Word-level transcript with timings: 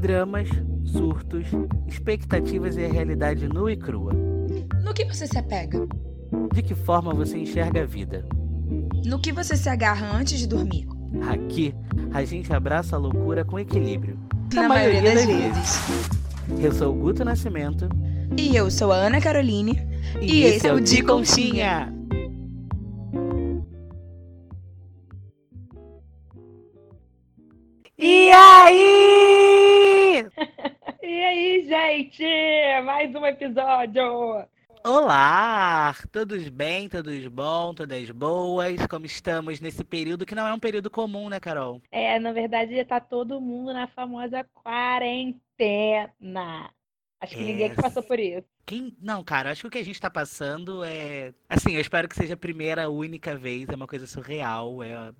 Dramas, 0.00 0.48
surtos, 0.84 1.46
expectativas 1.86 2.76
e 2.76 2.84
a 2.84 2.88
realidade 2.88 3.48
nua 3.48 3.72
e 3.72 3.76
crua. 3.76 4.12
No 4.82 4.94
que 4.94 5.04
você 5.04 5.26
se 5.26 5.38
apega? 5.38 5.86
De 6.52 6.62
que 6.62 6.74
forma 6.74 7.12
você 7.12 7.38
enxerga 7.38 7.82
a 7.82 7.86
vida? 7.86 8.24
No 9.04 9.18
que 9.18 9.32
você 9.32 9.56
se 9.56 9.68
agarra 9.68 10.16
antes 10.16 10.38
de 10.38 10.46
dormir? 10.46 10.86
Aqui, 11.30 11.74
a 12.12 12.24
gente 12.24 12.52
abraça 12.52 12.96
a 12.96 12.98
loucura 12.98 13.44
com 13.44 13.58
equilíbrio. 13.58 14.18
Na, 14.52 14.68
maioria, 14.68 15.02
das, 15.02 15.24
vezes. 15.26 15.80
Eu 16.60 16.72
sou 16.72 16.94
o 16.94 16.96
Guto 16.96 17.24
Nascimento. 17.24 17.88
E 18.36 18.54
eu 18.54 18.70
sou 18.70 18.92
a 18.92 18.96
Ana 18.96 19.20
Caroline. 19.20 19.78
E, 20.20 20.42
esse 20.42 20.66
é 20.66 20.72
o 20.72 20.80
De 20.80 21.02
Conchinha. 21.02 21.92
E 21.94 21.97
gente? 31.98 32.22
Mais 32.84 33.12
um 33.12 33.26
episódio! 33.26 34.46
Olá! 34.84 35.92
Todos 36.12 36.48
bem, 36.48 36.88
todos 36.88 37.26
bom, 37.26 37.74
todas 37.74 38.08
boas? 38.12 38.86
Como 38.86 39.04
estamos 39.04 39.60
nesse 39.60 39.82
período 39.82 40.24
que 40.24 40.34
não 40.36 40.46
é 40.46 40.54
um 40.54 40.60
período 40.60 40.88
comum, 40.88 41.28
né, 41.28 41.40
Carol? 41.40 41.82
É, 41.90 42.20
na 42.20 42.30
verdade, 42.32 42.84
tá 42.84 43.00
todo 43.00 43.40
mundo 43.40 43.72
na 43.72 43.88
famosa 43.88 44.44
quarentena. 44.54 45.40
Acho 47.20 47.36
que 47.36 47.42
ninguém 47.42 47.66
É. 47.66 47.70
que 47.70 47.82
passou 47.82 48.02
por 48.04 48.20
isso. 48.20 48.46
Quem... 48.64 48.96
Não, 49.00 49.24
cara, 49.24 49.50
acho 49.50 49.62
que 49.62 49.66
o 49.66 49.70
que 49.70 49.78
a 49.78 49.84
gente 49.84 50.00
tá 50.00 50.08
passando 50.08 50.84
é. 50.84 51.34
Assim, 51.48 51.74
eu 51.74 51.80
espero 51.80 52.08
que 52.08 52.14
seja 52.14 52.34
a 52.34 52.36
primeira, 52.36 52.88
única 52.88 53.36
vez. 53.36 53.68
É 53.68 53.74
uma 53.74 53.88
coisa 53.88 54.06
surreal, 54.06 54.84
é 54.84 55.12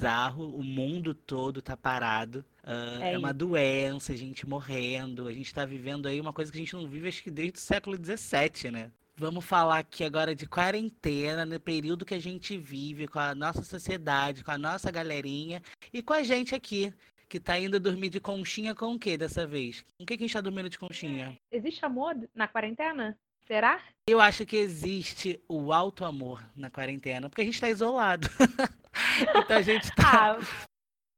bizarro. 0.00 0.56
O 0.56 0.62
mundo 0.62 1.14
todo 1.14 1.60
tá 1.60 1.76
parado. 1.76 2.44
Ah, 2.62 2.98
É 3.00 3.12
é 3.14 3.18
uma 3.18 3.32
doença, 3.34 4.16
gente 4.16 4.48
morrendo. 4.48 5.28
A 5.28 5.32
gente 5.32 5.52
tá 5.52 5.64
vivendo 5.64 6.06
aí 6.06 6.20
uma 6.20 6.32
coisa 6.32 6.50
que 6.50 6.58
a 6.58 6.60
gente 6.60 6.74
não 6.74 6.88
vive, 6.88 7.08
acho 7.08 7.22
que 7.22 7.30
desde 7.30 7.58
o 7.58 7.60
século 7.60 7.96
XVII, 7.96 8.70
né? 8.70 8.90
Vamos 9.16 9.44
falar 9.44 9.80
aqui 9.80 10.02
agora 10.02 10.34
de 10.34 10.46
quarentena, 10.46 11.44
no 11.44 11.60
período 11.60 12.06
que 12.06 12.14
a 12.14 12.18
gente 12.18 12.56
vive, 12.56 13.06
com 13.06 13.18
a 13.18 13.34
nossa 13.34 13.62
sociedade, 13.62 14.42
com 14.42 14.50
a 14.50 14.56
nossa 14.56 14.90
galerinha 14.90 15.60
e 15.92 16.02
com 16.02 16.14
a 16.14 16.22
gente 16.22 16.54
aqui, 16.54 16.94
que 17.28 17.38
tá 17.38 17.58
indo 17.58 17.78
dormir 17.78 18.08
de 18.08 18.18
conchinha 18.18 18.74
com 18.74 18.94
o 18.94 18.98
quê 18.98 19.18
dessa 19.18 19.46
vez? 19.46 19.82
Com 19.98 20.04
o 20.04 20.06
que 20.06 20.16
que 20.16 20.24
a 20.24 20.26
gente 20.26 20.32
tá 20.32 20.40
dormindo 20.40 20.70
de 20.70 20.78
conchinha? 20.78 21.36
Existe 21.52 21.84
amor 21.84 22.16
na 22.34 22.48
quarentena? 22.48 23.18
Será? 23.50 23.82
Eu 24.08 24.20
acho 24.20 24.46
que 24.46 24.56
existe 24.56 25.42
o 25.48 25.72
alto 25.72 26.04
amor 26.04 26.40
na 26.54 26.70
quarentena, 26.70 27.28
porque 27.28 27.42
a 27.42 27.44
gente 27.44 27.60
tá 27.60 27.68
isolado. 27.68 28.28
então 29.36 29.56
a 29.56 29.62
gente 29.62 29.92
tá. 29.92 30.36
Ah, 30.38 30.66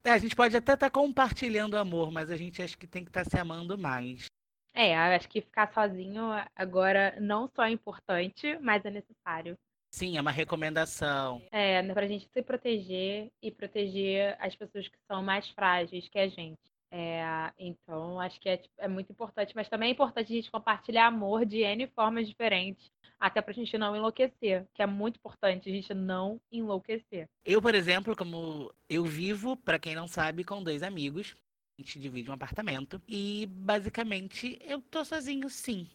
É, 0.07 0.13
a 0.13 0.17
gente 0.19 0.35
pode 0.35 0.57
até 0.57 0.73
estar 0.73 0.89
compartilhando 0.89 1.77
amor, 1.77 2.11
mas 2.11 2.31
a 2.31 2.37
gente 2.39 2.63
acha 2.63 2.75
que 2.75 2.87
tem 2.87 3.05
que 3.05 3.11
estar 3.11 3.27
se 3.27 3.37
amando 3.39 3.77
mais. 3.77 4.31
é, 4.73 4.97
acho 5.15 5.29
que 5.29 5.43
ficar 5.43 5.71
sozinho 5.75 6.31
agora 6.57 7.15
não 7.21 7.51
só 7.55 7.65
é 7.65 7.71
importante, 7.71 8.59
mas 8.63 8.83
é 8.87 8.91
necessário. 8.91 9.55
Sim, 9.95 10.17
é 10.17 10.21
uma 10.23 10.31
recomendação. 10.31 11.43
É, 11.53 11.83
né, 11.83 11.93
pra 11.93 12.07
gente 12.07 12.27
se 12.33 12.43
proteger 12.43 13.31
e 13.43 13.51
proteger 13.51 14.39
as 14.41 14.57
pessoas 14.57 14.89
que 14.89 14.97
são 15.07 15.23
mais 15.23 15.51
frágeis 15.51 16.09
que 16.09 16.19
a 16.19 16.29
gente. 16.29 16.72
É, 16.95 17.51
então, 17.59 18.21
acho 18.21 18.39
que 18.39 18.51
é, 18.51 18.59
tipo, 18.59 18.75
é 18.77 18.87
muito 18.87 19.11
importante, 19.11 19.57
mas 19.57 19.67
também 19.67 19.89
é 19.89 19.93
importante 19.93 20.31
a 20.31 20.37
gente 20.37 20.51
compartilhar 20.51 21.07
amor 21.07 21.47
de 21.47 21.61
N 21.61 21.87
formas 21.87 22.29
diferentes, 22.29 22.93
até 23.19 23.41
pra 23.41 23.55
gente 23.55 23.79
não 23.79 23.97
enlouquecer, 23.97 24.67
que 24.75 24.83
é 24.83 24.87
muito 24.87 25.17
importante 25.17 25.71
a 25.71 25.73
gente 25.73 25.95
não 25.95 26.39
enlouquecer. 26.53 27.31
Eu, 27.47 27.63
por 27.63 27.75
exemplo, 27.75 28.15
como 28.15 28.71
eu 28.91 29.07
vivo, 29.07 29.57
pra 29.57 29.79
quem 29.79 29.95
não 29.95 30.07
sabe, 30.07 30.45
com 30.45 30.63
dois 30.63 30.83
amigos. 30.83 31.35
A 31.79 31.83
gente 31.83 31.99
divide 31.99 32.31
um 32.31 32.35
apartamento. 32.35 33.01
E 33.09 33.47
basicamente 33.47 34.59
eu 34.61 34.83
tô 34.83 35.03
sozinho, 35.03 35.49
sim. 35.49 35.89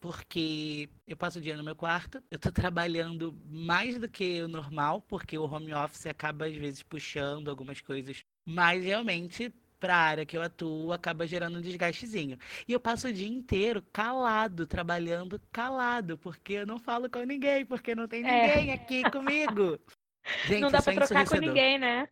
Porque 0.00 0.88
eu 1.04 1.16
passo 1.16 1.40
o 1.40 1.42
dia 1.42 1.56
no 1.56 1.64
meu 1.64 1.74
quarto, 1.74 2.22
eu 2.30 2.38
tô 2.38 2.52
trabalhando 2.70 3.36
mais 3.46 3.98
do 3.98 4.08
que 4.08 4.40
o 4.40 4.46
normal, 4.46 5.02
porque 5.02 5.36
o 5.36 5.50
home 5.50 5.74
office 5.74 6.06
acaba 6.06 6.46
às 6.46 6.54
vezes 6.54 6.82
puxando 6.84 7.48
algumas 7.48 7.80
coisas, 7.80 8.22
mas 8.46 8.84
realmente 8.84 9.52
pra 9.84 9.96
área 9.98 10.24
que 10.24 10.34
eu 10.34 10.40
atuo 10.40 10.94
acaba 10.94 11.26
gerando 11.26 11.58
um 11.58 11.60
desgastezinho. 11.60 12.38
E 12.66 12.72
eu 12.72 12.80
passo 12.80 13.08
o 13.08 13.12
dia 13.12 13.28
inteiro 13.28 13.84
calado, 13.92 14.66
trabalhando 14.66 15.38
calado, 15.52 16.16
porque 16.16 16.54
eu 16.54 16.66
não 16.66 16.78
falo 16.78 17.10
com 17.10 17.18
ninguém, 17.22 17.66
porque 17.66 17.94
não 17.94 18.08
tem 18.08 18.24
É. 18.26 18.56
ninguém 18.56 18.72
aqui 18.72 19.02
comigo. 19.10 19.78
Gente, 20.46 20.60
não 20.62 20.70
dá 20.70 20.78
é 20.78 20.80
trocar 20.80 21.28
com 21.28 21.36
ninguém, 21.36 21.78
né? 21.78 22.08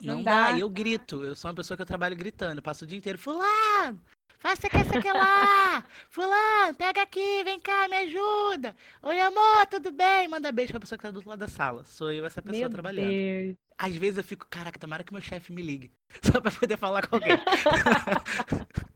Não, 0.00 0.16
Não 0.16 0.22
dá. 0.24 0.50
dá. 0.50 0.58
eu 0.58 0.68
grito. 0.68 1.24
Eu 1.24 1.36
sou 1.36 1.48
uma 1.48 1.54
pessoa 1.54 1.76
que 1.76 1.82
eu 1.82 1.86
trabalho 1.86 2.16
gritando. 2.16 2.58
Eu 2.58 2.62
passo 2.62 2.84
o 2.84 2.88
dia 2.88 2.98
inteiro, 2.98 3.18
fulano, 3.20 4.00
faça 4.38 4.68
que 4.68 4.76
essa 4.76 5.00
que 5.00 5.12
lá. 5.12 5.84
Fulano, 6.08 6.74
pega 6.76 7.02
aqui, 7.02 7.44
vem 7.44 7.60
cá, 7.60 7.88
me 7.88 7.96
ajuda. 7.96 8.74
Oi, 9.02 9.20
amor, 9.20 9.66
tudo 9.66 9.90
bem? 9.92 10.28
Manda 10.28 10.52
beijo 10.52 10.72
pra 10.72 10.80
pessoa 10.80 10.98
que 10.98 11.02
tá 11.02 11.10
do 11.10 11.16
outro 11.16 11.30
lado 11.30 11.40
da 11.40 11.48
sala. 11.48 11.84
Sou 11.84 12.12
eu, 12.12 12.24
essa 12.24 12.42
pessoa 12.42 12.60
Meu 12.60 12.70
trabalhando. 12.70 13.08
Deus. 13.08 13.56
Às 13.78 13.94
vezes 13.96 14.18
eu 14.18 14.24
fico, 14.24 14.46
caraca, 14.48 14.78
tomara 14.78 15.04
que 15.04 15.12
meu 15.12 15.22
chefe 15.22 15.52
me 15.52 15.62
ligue. 15.62 15.92
Só 16.22 16.40
pra 16.40 16.50
poder 16.50 16.78
falar 16.78 17.06
com 17.06 17.16
alguém. 17.16 17.36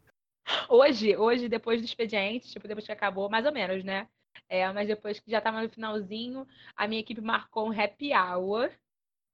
Hoje, 0.69 1.17
hoje, 1.17 1.49
depois 1.49 1.81
do 1.81 1.85
expediente, 1.85 2.49
tipo, 2.51 2.67
depois 2.67 2.85
que 2.85 2.91
acabou, 2.93 3.31
mais 3.31 3.47
ou 3.47 3.53
menos, 3.53 3.85
né? 3.85 4.09
É, 4.49 4.71
mas 4.73 4.89
depois 4.89 5.21
que 5.21 5.31
já 5.31 5.41
tava 5.41 5.63
no 5.63 5.69
finalzinho, 5.69 6.47
a 6.77 6.89
minha 6.89 7.01
equipe 7.01 7.21
marcou 7.21 7.69
um 7.69 7.81
happy 7.81 8.13
hour 8.13 8.71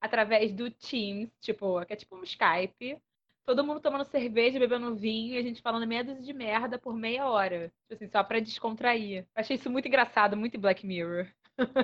através 0.00 0.52
do 0.52 0.70
Teams, 0.70 1.30
tipo, 1.40 1.84
que 1.86 1.92
é 1.92 1.96
tipo 1.96 2.16
um 2.16 2.22
Skype. 2.22 2.98
Todo 3.46 3.64
mundo 3.64 3.80
tomando 3.80 4.04
cerveja, 4.04 4.58
bebendo 4.58 4.94
vinho 4.96 5.34
e 5.34 5.38
a 5.38 5.42
gente 5.42 5.62
falando 5.62 5.86
meia 5.86 6.02
dúzia 6.02 6.20
de 6.22 6.32
merda 6.32 6.78
por 6.78 6.94
meia 6.94 7.28
hora. 7.28 7.70
Tipo 7.82 7.94
assim, 7.94 8.08
só 8.08 8.24
pra 8.24 8.40
descontrair. 8.40 9.24
Achei 9.36 9.54
isso 9.56 9.70
muito 9.70 9.86
engraçado, 9.86 10.36
muito 10.36 10.58
Black 10.58 10.84
Mirror. 10.84 11.28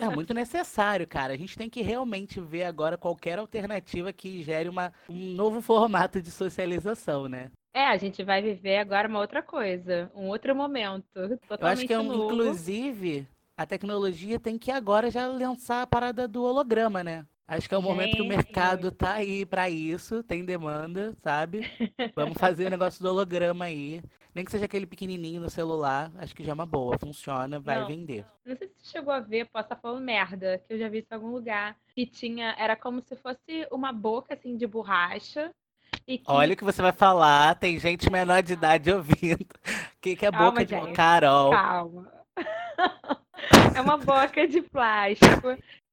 É 0.01 0.09
muito 0.09 0.35
necessário, 0.35 1.07
cara. 1.07 1.33
A 1.33 1.37
gente 1.37 1.57
tem 1.57 1.71
que 1.71 1.81
realmente 1.81 2.41
ver 2.41 2.65
agora 2.65 2.99
qualquer 2.99 3.39
alternativa 3.39 4.13
que 4.13 4.43
gere 4.43 4.69
uma, 4.69 4.93
um 5.09 5.35
novo 5.35 5.63
formato 5.63 6.21
de 6.21 6.31
socialização, 6.33 7.29
né? 7.29 7.51
É, 7.73 7.87
a 7.87 7.97
gente 7.97 8.23
vai 8.25 8.43
viver 8.43 8.79
agora 8.79 9.09
uma 9.09 9.21
outra 9.21 9.43
coisa, 9.43 10.11
um 10.15 10.27
outro 10.29 10.55
momento, 10.55 11.07
Eu 11.17 11.39
totalmente 11.49 11.79
acho 11.79 11.87
que, 11.87 11.93
é 11.95 11.99
um- 11.99 12.03
novo. 12.05 12.25
inclusive, 12.25 13.27
a 13.57 13.65
tecnologia 13.65 14.39
tem 14.39 14.59
que 14.59 14.71
agora 14.71 15.11
já 15.11 15.27
lançar 15.27 15.83
a 15.83 15.87
parada 15.87 16.27
do 16.29 16.43
holograma, 16.43 17.03
né? 17.03 17.25
Acho 17.47 17.69
que 17.69 17.75
é 17.75 17.79
o 17.79 17.83
momento 17.83 18.17
que 18.17 18.23
o 18.23 18.25
Gente. 18.25 18.37
mercado 18.37 18.91
tá 18.91 19.15
aí 19.15 19.45
pra 19.45 19.69
isso, 19.69 20.23
tem 20.23 20.45
demanda, 20.45 21.15
sabe? 21.23 21.71
Vamos 22.15 22.39
fazer 22.39 22.67
o 22.67 22.71
negócio 22.71 23.03
do 23.03 23.09
holograma 23.11 23.65
aí. 23.67 24.01
Nem 24.35 24.45
que 24.45 24.51
seja 24.51 24.65
aquele 24.65 24.87
pequenininho 24.87 25.41
no 25.43 25.51
celular, 25.51 26.11
acho 26.17 26.35
que 26.35 26.43
já 26.43 26.53
é 26.53 26.55
uma 26.55 26.65
boa, 26.65 26.99
funciona, 26.99 27.61
vai 27.61 27.81
Não. 27.81 27.87
vender. 27.87 28.25
Não 28.47 28.57
sei 28.57 28.69
se 28.69 28.75
você 28.79 28.91
chegou 28.93 29.13
a 29.13 29.21
ver, 29.21 29.47
posso 29.51 29.65
estar 29.67 29.77
falando 29.77 30.03
merda, 30.03 30.63
que 30.67 30.73
eu 30.73 30.79
já 30.79 30.89
vi 30.89 30.99
isso 30.99 31.09
em 31.11 31.15
algum 31.15 31.31
lugar. 31.31 31.77
Que 31.95 32.07
tinha, 32.07 32.55
era 32.59 32.75
como 32.75 33.03
se 33.03 33.15
fosse 33.17 33.67
uma 33.71 33.93
boca 33.93 34.33
assim 34.35 34.57
de 34.57 34.67
borracha. 34.67 35.51
E 36.09 36.17
que, 36.17 36.25
Olha 36.31 36.55
o 36.55 36.57
que 36.57 36.65
você 36.65 36.81
vai 36.81 36.93
falar, 36.93 37.55
tem 37.57 37.79
gente 37.79 38.11
menor 38.11 38.43
de 38.43 38.55
idade 38.55 38.91
ouvindo. 38.91 39.43
O 39.43 39.47
que, 40.01 40.17
que 40.17 40.25
é 40.27 40.31
Calma, 40.31 40.51
boca 40.51 40.65
de 40.65 40.71
gente, 40.71 40.93
Carol? 40.95 41.51
calma. 41.51 42.11
É 43.75 43.81
uma 43.81 43.97
boca 43.97 44.47
de 44.47 44.63
plástico. 44.63 45.49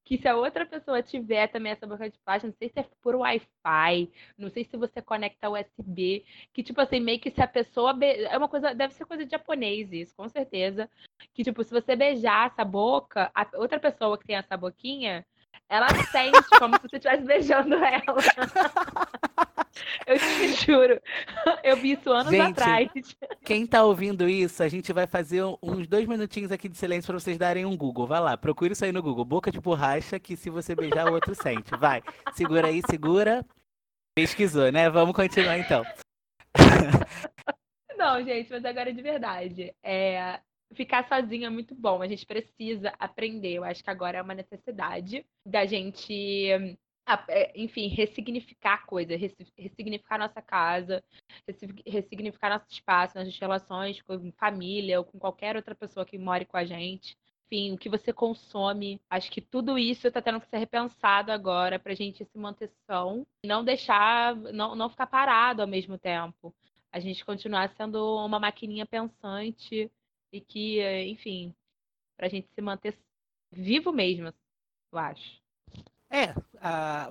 Que 0.10 0.18
se 0.18 0.28
a 0.28 0.36
outra 0.36 0.66
pessoa 0.66 1.04
tiver 1.04 1.46
também 1.50 1.72
essa 1.72 1.86
boca 1.86 2.10
de 2.10 2.18
plástico, 2.18 2.48
não 2.48 2.58
sei 2.58 2.68
se 2.68 2.80
é 2.80 2.86
por 3.00 3.14
Wi-Fi, 3.14 4.12
não 4.40 4.50
sei 4.50 4.64
se 4.64 4.76
você 4.76 5.04
conecta 5.04 5.52
USB, 5.52 6.26
que 6.52 6.64
tipo 6.64 6.82
assim, 6.82 7.00
meio 7.00 7.20
que 7.20 7.30
se 7.30 7.40
a 7.44 7.48
pessoa 7.48 7.94
be... 7.94 8.08
é 8.24 8.36
uma 8.36 8.50
coisa, 8.50 8.74
deve 8.74 8.96
ser 8.96 9.06
coisa 9.06 9.24
de 9.24 9.30
japonês 9.30 9.92
isso, 9.92 10.16
com 10.16 10.28
certeza. 10.28 10.90
Que 11.32 11.44
tipo, 11.44 11.64
se 11.64 11.70
você 11.70 11.96
beijar 11.96 12.48
essa 12.48 12.66
boca, 12.66 13.30
a 13.36 13.48
outra 13.54 13.80
pessoa 13.80 14.18
que 14.18 14.26
tem 14.26 14.36
essa 14.36 14.58
boquinha, 14.58 15.24
ela 15.70 15.88
sente 16.12 16.50
como 16.58 16.76
se 16.76 16.82
você 16.82 16.96
estivesse 16.98 17.24
beijando 17.24 17.76
ela. 17.76 18.04
Eu 20.06 20.18
te 20.18 20.66
juro. 20.66 21.00
Eu 21.64 21.78
vi 21.78 21.92
isso 21.94 22.12
anos 22.12 22.32
Gente, 22.32 22.42
atrás. 22.42 22.90
Quem 23.46 23.66
tá 23.66 23.84
ouvindo 23.84 24.28
isso, 24.28 24.64
a 24.64 24.68
gente 24.68 24.92
vai 24.92 25.06
fazer 25.08 25.44
uns 25.62 25.88
dois 25.88 26.08
minutinhos 26.08 26.52
aqui 26.52 26.68
de 26.68 26.78
silêncio 26.78 27.08
pra 27.08 27.20
vocês 27.20 27.38
darem 27.38 27.66
um 27.66 27.78
Google. 27.78 28.08
Vai 28.08 28.20
lá, 28.20 28.36
procure 28.36 28.74
isso 28.74 28.84
aí 28.84 28.92
no 28.92 29.02
Google. 29.02 29.24
Boca 29.24 29.52
de 29.52 29.62
borracha, 29.62 30.20
que 30.20 30.36
se 30.36 30.50
você 30.50 30.76
beijar, 30.76 31.08
o 31.08 31.14
outro 31.14 31.36
sente. 31.36 31.76
Vai, 31.78 32.02
segura 32.34 32.68
aí, 32.68 32.82
segura. 32.90 33.46
Pesquisou, 34.16 34.72
né? 34.72 34.90
Vamos 34.90 35.16
continuar 35.16 35.58
então. 35.58 35.86
Não, 37.98 38.24
gente, 38.24 38.50
mas 38.50 38.66
agora 38.66 38.92
de 38.92 39.02
verdade. 39.02 39.74
É, 39.84 40.40
ficar 40.74 41.08
sozinho 41.08 41.46
é 41.46 41.50
muito 41.50 41.76
bom. 41.76 42.02
A 42.02 42.08
gente 42.08 42.26
precisa 42.26 42.94
aprender. 43.00 43.54
Eu 43.54 43.64
acho 43.64 43.84
que 43.84 43.90
agora 43.90 44.18
é 44.20 44.22
uma 44.22 44.34
necessidade 44.36 45.26
da 45.46 45.66
gente, 45.66 46.14
hum, 46.60 46.78
a- 47.06 47.26
é, 47.30 47.52
enfim, 47.60 47.88
ressignificar 47.88 48.86
coisas, 48.86 49.20
ressi- 49.20 49.52
ressignificar 49.58 50.18
nossa 50.20 50.42
casa, 50.42 51.04
ressi- 51.48 51.68
ressignificar 51.86 52.50
nosso 52.50 52.68
espaço, 52.70 53.18
nossas 53.18 53.38
relações 53.40 54.02
com 54.02 54.32
família 54.34 55.00
ou 55.00 55.06
com 55.06 55.18
qualquer 55.20 55.56
outra 55.56 55.74
pessoa 55.76 56.06
que 56.06 56.18
more 56.18 56.46
com 56.46 56.58
a 56.58 56.66
gente. 56.66 57.18
Enfim, 57.52 57.74
o 57.74 57.78
que 57.80 57.90
você 57.90 58.14
consome. 58.14 59.02
Acho 59.10 59.32
que 59.32 59.42
tudo 59.42 59.78
isso 59.78 60.08
está 60.08 60.22
tendo 60.22 60.40
que 60.40 60.48
ser 60.48 60.58
repensado 60.60 61.32
agora 61.32 61.80
para 61.80 61.94
a 61.94 61.96
gente 61.96 62.24
se 62.24 62.38
manter 62.38 62.70
são 62.86 63.26
não 63.44 63.64
deixar, 63.66 64.36
não, 64.36 64.76
não 64.76 64.88
ficar 64.90 65.08
parado 65.08 65.62
ao 65.64 65.68
mesmo 65.68 65.98
tempo. 65.98 66.54
a 66.92 67.00
gente 67.00 67.24
continuar 67.26 67.70
sendo 67.76 67.98
uma 68.26 68.40
maquininha 68.40 68.86
pensante 68.86 69.92
e 70.32 70.42
que, 70.42 70.82
enfim, 71.08 71.54
para 72.18 72.28
a 72.28 72.30
gente 72.30 72.48
se 72.54 72.62
manter 72.62 72.98
vivo 73.52 73.92
mesmo, 73.92 74.34
eu 74.92 75.00
acho. 75.00 75.40
É, 76.12 76.34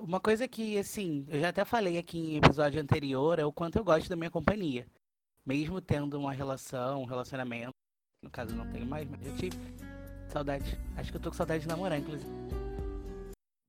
uma 0.01 0.19
coisa 0.19 0.47
que, 0.47 0.77
assim, 0.77 1.25
eu 1.29 1.39
já 1.39 1.49
até 1.49 1.63
falei 1.63 1.97
aqui 1.97 2.17
em 2.17 2.37
episódio 2.37 2.81
anterior 2.81 3.39
é 3.39 3.45
o 3.45 3.53
quanto 3.53 3.77
eu 3.77 3.83
gosto 3.83 4.09
da 4.09 4.15
minha 4.15 4.31
companhia. 4.31 4.85
Mesmo 5.45 5.79
tendo 5.81 6.19
uma 6.19 6.33
relação, 6.33 7.01
um 7.01 7.05
relacionamento, 7.05 7.73
no 8.21 8.29
caso 8.29 8.55
não 8.55 8.69
tenho 8.71 8.85
mais, 8.85 9.09
mas 9.09 9.25
eu 9.25 9.35
tive 9.35 9.57
saudade. 10.27 10.77
Acho 10.97 11.11
que 11.11 11.17
eu 11.17 11.21
tô 11.21 11.29
com 11.29 11.37
saudade 11.37 11.61
de 11.63 11.67
namorar, 11.67 11.97
inclusive. 11.97 12.29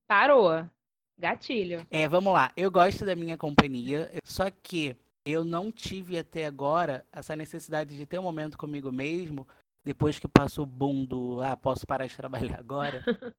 Parou. 0.08 0.68
Gatilho. 1.16 1.86
É, 1.90 2.08
vamos 2.08 2.32
lá. 2.32 2.52
Eu 2.56 2.70
gosto 2.70 3.04
da 3.04 3.14
minha 3.14 3.36
companhia, 3.38 4.10
só 4.24 4.50
que 4.50 4.96
eu 5.24 5.44
não 5.44 5.70
tive 5.70 6.18
até 6.18 6.46
agora 6.46 7.06
essa 7.12 7.36
necessidade 7.36 7.96
de 7.96 8.06
ter 8.06 8.18
um 8.18 8.22
momento 8.22 8.56
comigo 8.56 8.90
mesmo, 8.90 9.46
depois 9.84 10.18
que 10.18 10.28
passou 10.28 10.64
o 10.64 10.66
boom 10.66 11.04
do 11.04 11.40
ah, 11.42 11.56
posso 11.56 11.86
parar 11.86 12.06
de 12.06 12.16
trabalhar 12.16 12.58
agora. 12.58 13.02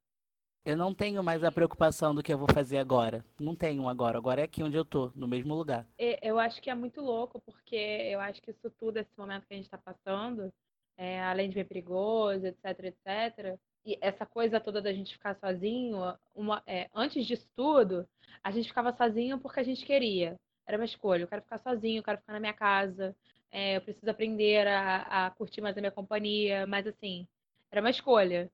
eu 0.66 0.78
não 0.78 0.94
tenho 0.94 1.24
mais 1.24 1.44
a 1.44 1.52
preocupação 1.52 2.14
do 2.14 2.24
que 2.24 2.34
eu 2.34 2.38
vou 2.38 2.48
fazer 2.54 2.78
agora. 2.78 3.24
Não 3.40 3.56
tenho 3.56 3.88
agora. 3.88 4.18
Agora 4.18 4.42
é 4.42 4.44
aqui 4.44 4.64
onde 4.64 4.78
eu 4.78 4.86
tô, 4.86 5.12
no 5.16 5.28
mesmo 5.28 5.56
lugar. 5.56 5.88
Eu 5.98 6.40
acho 6.40 6.62
que 6.62 6.70
é 6.70 6.76
muito 6.76 7.02
louco, 7.02 7.42
porque 7.42 7.76
eu 7.76 8.20
acho 8.20 8.42
que 8.42 8.52
isso 8.52 8.70
tudo, 8.80 8.98
esse 8.98 9.12
momento 9.18 9.48
que 9.48 9.54
a 9.54 9.58
gente 9.58 9.66
está 9.66 9.78
passando, 9.78 10.52
é, 10.98 11.22
além 11.22 11.50
de 11.50 11.56
ver 11.56 11.66
perigoso, 11.66 12.46
etc, 12.46 12.66
etc, 12.80 13.60
e 13.86 13.98
essa 14.00 14.26
coisa 14.26 14.60
toda 14.60 14.82
da 14.82 14.94
gente 14.94 15.14
ficar 15.14 15.36
sozinho, 15.36 15.98
uma, 16.36 16.62
é, 16.68 16.88
antes 16.94 17.26
disso 17.26 17.48
tudo, 17.56 18.08
a 18.44 18.52
gente 18.52 18.68
ficava 18.68 18.96
sozinho 18.96 19.40
porque 19.40 19.60
a 19.60 19.64
gente 19.64 19.84
queria. 19.86 20.40
Era 20.66 20.78
uma 20.78 20.86
escolha. 20.86 21.24
Eu 21.24 21.28
quero 21.28 21.42
ficar 21.42 21.60
sozinho, 21.60 22.00
eu 22.00 22.04
quero 22.04 22.20
ficar 22.20 22.34
na 22.34 22.40
minha 22.40 22.54
casa, 22.54 23.16
é, 23.52 23.78
eu 23.78 23.82
preciso 23.82 24.10
aprender 24.10 24.68
a, 24.68 25.28
a 25.28 25.32
curtir 25.32 25.62
mais 25.62 25.78
a 25.78 25.82
minha 25.82 25.92
companhia, 25.92 26.66
mas 26.66 26.88
assim, 26.88 27.28
era 27.72 27.82
uma 27.82 27.90
escolha. 27.90 28.50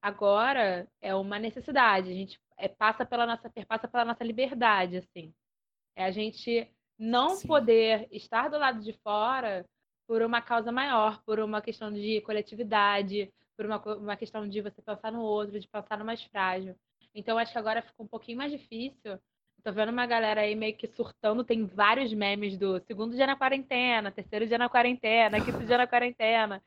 Agora 0.00 0.86
é 1.00 1.14
uma 1.14 1.38
necessidade. 1.38 2.10
A 2.10 2.14
gente 2.14 2.40
é, 2.56 2.68
passa 2.68 3.06
pela 3.06 3.26
nossa, 3.26 3.50
passa 3.66 3.88
pela 3.88 4.04
nossa 4.04 4.24
liberdade, 4.24 4.98
assim. 4.98 5.32
É 5.96 6.04
a 6.04 6.10
gente 6.10 6.68
não 6.98 7.30
Sim. 7.30 7.48
poder 7.48 8.08
estar 8.10 8.48
do 8.48 8.58
lado 8.58 8.80
de 8.80 8.92
fora 9.04 9.64
por 10.06 10.22
uma 10.22 10.42
causa 10.42 10.70
maior, 10.70 11.22
por 11.24 11.40
uma 11.40 11.62
questão 11.62 11.92
de 11.92 12.20
coletividade, 12.22 13.32
por 13.56 13.66
uma, 13.66 13.78
uma 13.96 14.16
questão 14.16 14.48
de 14.48 14.60
você 14.60 14.82
pensar 14.82 15.12
no 15.12 15.22
outro, 15.22 15.58
de 15.58 15.68
pensar 15.68 15.98
no 15.98 16.04
mais 16.04 16.22
frágil. 16.24 16.76
Então, 17.14 17.38
acho 17.38 17.52
que 17.52 17.58
agora 17.58 17.82
ficou 17.82 18.04
um 18.06 18.08
pouquinho 18.08 18.38
mais 18.38 18.50
difícil. 18.50 19.18
Tô 19.64 19.72
vendo 19.72 19.90
uma 19.90 20.06
galera 20.06 20.40
aí 20.40 20.56
meio 20.56 20.76
que 20.76 20.88
surtando, 20.88 21.44
tem 21.44 21.64
vários 21.64 22.12
memes 22.12 22.58
do 22.58 22.80
segundo 22.80 23.14
dia 23.14 23.28
na 23.28 23.36
quarentena, 23.36 24.10
terceiro 24.10 24.44
dia 24.44 24.58
na 24.58 24.68
quarentena, 24.68 25.40
quinto 25.40 25.64
dia 25.64 25.78
na 25.78 25.86
quarentena, 25.86 26.60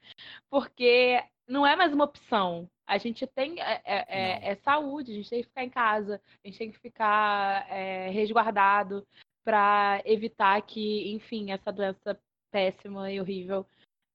porque 0.49 1.21
não 1.45 1.67
é 1.67 1.75
mais 1.75 1.93
uma 1.93 2.05
opção. 2.05 2.69
A 2.87 2.97
gente 2.97 3.27
tem 3.27 3.59
é, 3.59 3.81
é, 3.83 4.05
é, 4.07 4.51
é 4.51 4.55
saúde, 4.55 5.11
a 5.11 5.15
gente 5.15 5.29
tem 5.29 5.41
que 5.41 5.49
ficar 5.49 5.63
em 5.65 5.69
casa, 5.69 6.21
a 6.41 6.47
gente 6.47 6.57
tem 6.57 6.71
que 6.71 6.79
ficar 6.79 7.69
é, 7.69 8.09
resguardado 8.11 9.05
para 9.43 10.01
evitar 10.05 10.61
que, 10.61 11.11
enfim, 11.11 11.51
essa 11.51 11.73
doença 11.73 12.17
péssima 12.49 13.11
e 13.11 13.19
horrível 13.19 13.65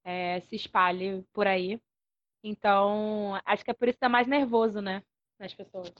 é, 0.05 0.41
se 0.41 0.57
espalhe 0.57 1.23
por 1.35 1.47
aí. 1.47 1.79
Então, 2.43 3.39
acho 3.45 3.63
que 3.63 3.71
é 3.71 3.75
por 3.75 3.89
isso 3.89 3.97
que 3.97 4.01
tá 4.01 4.09
mais 4.09 4.27
nervoso, 4.27 4.81
né? 4.81 5.03
Nas 5.39 5.53
pessoas. 5.53 5.93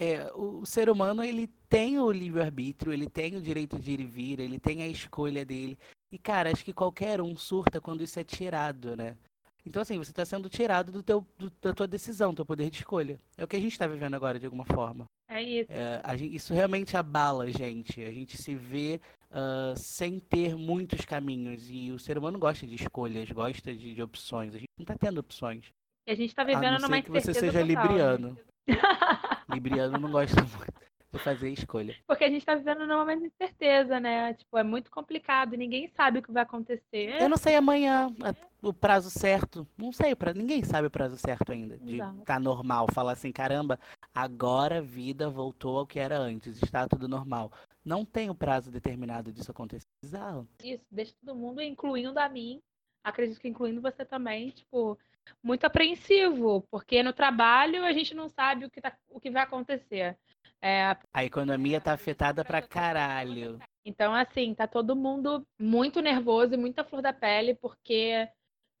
É, 0.00 0.30
o 0.34 0.64
ser 0.64 0.88
humano, 0.88 1.24
ele 1.24 1.48
tem 1.68 1.98
o 1.98 2.10
livre-arbítrio, 2.12 2.92
ele 2.92 3.10
tem 3.10 3.34
o 3.34 3.42
direito 3.42 3.78
de 3.80 3.90
ir 3.90 4.00
e 4.00 4.06
vir, 4.06 4.38
ele 4.38 4.58
tem 4.58 4.82
a 4.82 4.86
escolha 4.86 5.44
dele. 5.44 5.76
E, 6.12 6.16
cara, 6.16 6.52
acho 6.52 6.64
que 6.64 6.72
qualquer 6.72 7.20
um 7.20 7.36
surta 7.36 7.80
quando 7.80 8.04
isso 8.04 8.18
é 8.20 8.22
tirado, 8.24 8.96
né? 8.96 9.16
Então, 9.66 9.82
assim, 9.82 9.98
você 9.98 10.10
está 10.10 10.24
sendo 10.24 10.48
tirado 10.48 10.92
do 10.92 11.02
teu, 11.02 11.26
do, 11.36 11.52
da 11.60 11.74
tua 11.74 11.86
decisão, 11.86 12.30
do 12.32 12.36
teu 12.36 12.46
poder 12.46 12.70
de 12.70 12.78
escolha. 12.78 13.20
É 13.36 13.44
o 13.44 13.48
que 13.48 13.56
a 13.56 13.60
gente 13.60 13.72
está 13.72 13.86
vivendo 13.86 14.14
agora, 14.14 14.38
de 14.38 14.46
alguma 14.46 14.64
forma. 14.64 15.04
É 15.28 15.42
isso. 15.42 15.70
É, 15.70 16.16
gente, 16.16 16.34
isso 16.34 16.54
realmente 16.54 16.96
abala 16.96 17.44
a 17.44 17.50
gente. 17.50 18.02
A 18.02 18.10
gente 18.10 18.38
se 18.38 18.54
vê 18.54 19.00
uh, 19.30 19.76
sem 19.76 20.18
ter 20.18 20.56
muitos 20.56 21.04
caminhos. 21.04 21.68
E 21.68 21.90
o 21.90 21.98
ser 21.98 22.16
humano 22.16 22.38
gosta 22.38 22.66
de 22.66 22.76
escolhas, 22.76 23.30
gosta 23.30 23.74
de, 23.74 23.94
de 23.94 24.02
opções. 24.02 24.54
A 24.54 24.58
gente 24.58 24.70
não 24.78 24.84
está 24.84 24.96
tendo 24.96 25.18
opções. 25.18 25.66
E 26.06 26.12
a 26.12 26.14
gente 26.14 26.30
está 26.30 26.44
vivendo 26.44 26.64
a 26.64 26.78
não 26.78 26.88
numa 26.88 27.02
que 27.02 27.10
você 27.10 27.34
seja 27.34 27.52
total, 27.52 27.66
né? 27.66 27.74
libriano. 27.74 28.38
Né? 28.66 28.76
libriano 29.48 29.98
não 29.98 30.10
gosta 30.10 30.40
muito 30.42 30.88
de 31.12 31.18
fazer 31.18 31.50
escolha. 31.50 31.96
Porque 32.06 32.24
a 32.24 32.28
gente 32.28 32.40
está 32.40 32.54
vivendo 32.54 32.86
num 32.86 32.98
momento 32.98 33.20
de 33.20 33.26
incerteza, 33.26 33.98
né? 33.98 34.34
Tipo, 34.34 34.58
é 34.58 34.62
muito 34.62 34.90
complicado, 34.90 35.56
ninguém 35.56 35.88
sabe 35.88 36.18
o 36.18 36.22
que 36.22 36.32
vai 36.32 36.42
acontecer. 36.42 37.20
Eu 37.20 37.28
não 37.28 37.36
sei 37.36 37.56
amanhã 37.56 38.14
o 38.62 38.72
prazo 38.72 39.10
certo. 39.10 39.66
Não 39.76 39.92
sei, 39.92 40.14
pra, 40.14 40.34
ninguém 40.34 40.62
sabe 40.62 40.86
o 40.86 40.90
prazo 40.90 41.16
certo 41.16 41.52
ainda. 41.52 41.78
De 41.78 41.94
estar 41.94 42.14
tá 42.24 42.38
normal. 42.38 42.86
Falar 42.92 43.12
assim, 43.12 43.32
caramba, 43.32 43.78
agora 44.14 44.78
a 44.78 44.82
vida 44.82 45.30
voltou 45.30 45.78
ao 45.78 45.86
que 45.86 45.98
era 45.98 46.18
antes, 46.18 46.62
está 46.62 46.86
tudo 46.86 47.08
normal. 47.08 47.50
Não 47.84 48.04
tem 48.04 48.28
o 48.28 48.34
prazo 48.34 48.70
determinado 48.70 49.32
disso 49.32 49.50
acontecer. 49.50 49.86
Bizarro. 50.02 50.46
Isso, 50.62 50.84
deixa 50.90 51.14
todo 51.24 51.34
mundo, 51.34 51.62
incluindo 51.62 52.18
a 52.18 52.28
mim, 52.28 52.60
acredito 53.02 53.40
que 53.40 53.48
incluindo 53.48 53.80
você 53.80 54.04
também, 54.04 54.50
tipo, 54.50 54.98
muito 55.42 55.64
apreensivo, 55.64 56.66
porque 56.70 57.02
no 57.02 57.12
trabalho 57.12 57.84
a 57.84 57.92
gente 57.92 58.14
não 58.14 58.28
sabe 58.28 58.64
o 58.64 58.70
que, 58.70 58.80
tá, 58.80 58.96
o 59.08 59.20
que 59.20 59.30
vai 59.30 59.42
acontecer. 59.42 60.16
É... 60.60 60.96
A 61.12 61.24
economia 61.24 61.80
tá 61.80 61.92
afetada 61.92 62.44
pra 62.44 62.60
caralho. 62.60 63.58
Então, 63.84 64.12
assim, 64.12 64.54
tá 64.54 64.66
todo 64.66 64.96
mundo 64.96 65.46
muito 65.58 66.00
nervoso 66.00 66.54
e 66.54 66.56
muita 66.56 66.84
flor 66.84 67.00
da 67.00 67.12
pele, 67.12 67.54
porque 67.54 68.28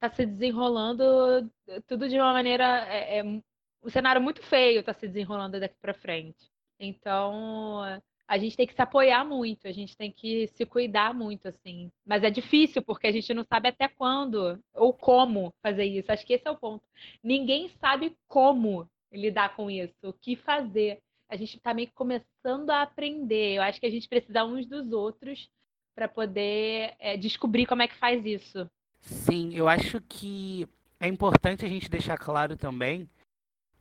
tá 0.00 0.10
se 0.10 0.26
desenrolando 0.26 1.50
tudo 1.86 2.08
de 2.08 2.16
uma 2.16 2.32
maneira. 2.32 2.86
É, 2.88 3.18
é, 3.18 3.22
um 3.22 3.88
cenário 3.88 4.20
muito 4.20 4.42
feio 4.42 4.82
tá 4.82 4.92
se 4.92 5.06
desenrolando 5.06 5.60
daqui 5.60 5.76
para 5.80 5.94
frente. 5.94 6.50
Então, 6.80 7.82
a 8.28 8.36
gente 8.36 8.56
tem 8.56 8.66
que 8.66 8.74
se 8.74 8.82
apoiar 8.82 9.24
muito, 9.24 9.66
a 9.66 9.72
gente 9.72 9.96
tem 9.96 10.12
que 10.12 10.48
se 10.48 10.66
cuidar 10.66 11.14
muito, 11.14 11.48
assim. 11.48 11.90
Mas 12.06 12.22
é 12.22 12.28
difícil, 12.28 12.82
porque 12.82 13.06
a 13.06 13.12
gente 13.12 13.32
não 13.32 13.42
sabe 13.42 13.68
até 13.68 13.88
quando 13.88 14.62
ou 14.74 14.92
como 14.92 15.52
fazer 15.62 15.84
isso. 15.84 16.12
Acho 16.12 16.26
que 16.26 16.34
esse 16.34 16.46
é 16.46 16.50
o 16.50 16.56
ponto. 16.56 16.84
Ninguém 17.24 17.70
sabe 17.80 18.14
como 18.28 18.86
lidar 19.10 19.56
com 19.56 19.70
isso, 19.70 19.94
o 20.02 20.12
que 20.12 20.36
fazer. 20.36 20.98
A 21.26 21.36
gente 21.36 21.56
está 21.56 21.72
meio 21.72 21.88
que 21.88 21.94
começando 21.94 22.68
a 22.68 22.82
aprender. 22.82 23.54
Eu 23.54 23.62
acho 23.62 23.80
que 23.80 23.86
a 23.86 23.90
gente 23.90 24.06
precisa 24.06 24.44
uns 24.44 24.66
dos 24.66 24.92
outros 24.92 25.48
para 25.94 26.06
poder 26.06 26.94
é, 26.98 27.16
descobrir 27.16 27.64
como 27.64 27.82
é 27.82 27.88
que 27.88 27.96
faz 27.96 28.24
isso. 28.26 28.70
Sim, 29.00 29.54
eu 29.54 29.66
acho 29.66 30.02
que 30.02 30.68
é 31.00 31.08
importante 31.08 31.64
a 31.64 31.68
gente 31.68 31.88
deixar 31.88 32.18
claro 32.18 32.56
também 32.56 33.08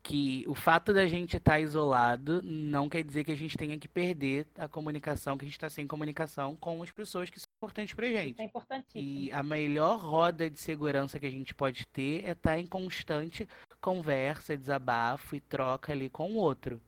que 0.08 0.46
o 0.48 0.56
fato 0.56 0.94
da 0.94 1.06
gente 1.06 1.36
estar 1.36 1.52
tá 1.52 1.60
isolado 1.60 2.42
não 2.42 2.88
quer 2.88 3.04
dizer 3.04 3.26
que 3.26 3.32
a 3.34 3.36
gente 3.36 3.58
tenha 3.58 3.78
que 3.78 3.90
perder 3.90 4.48
a 4.58 4.66
comunicação, 4.66 5.38
que 5.38 5.44
a 5.44 5.48
gente 5.48 5.58
está 5.58 5.70
sem 5.70 5.86
comunicação 5.86 6.56
com 6.56 6.82
as 6.82 6.90
pessoas 6.90 7.30
que 7.30 7.38
são 7.38 7.50
importantes 7.58 7.94
pra 7.94 8.08
gente. 8.08 8.40
É 8.40 8.46
importantíssimo. 8.46 9.04
E 9.04 9.30
a 9.34 9.44
melhor 9.44 10.00
roda 10.00 10.50
de 10.50 10.62
segurança 10.62 11.20
que 11.20 11.26
a 11.26 11.30
gente 11.30 11.54
pode 11.54 11.86
ter 11.88 12.24
é 12.24 12.32
estar 12.32 12.52
tá 12.52 12.58
em 12.58 12.66
constante 12.66 13.46
conversa, 13.82 14.58
desabafo 14.58 15.36
e 15.36 15.42
troca 15.42 15.92
ali 15.92 16.10
com 16.10 16.32
o 16.32 16.38
outro. 16.38 16.82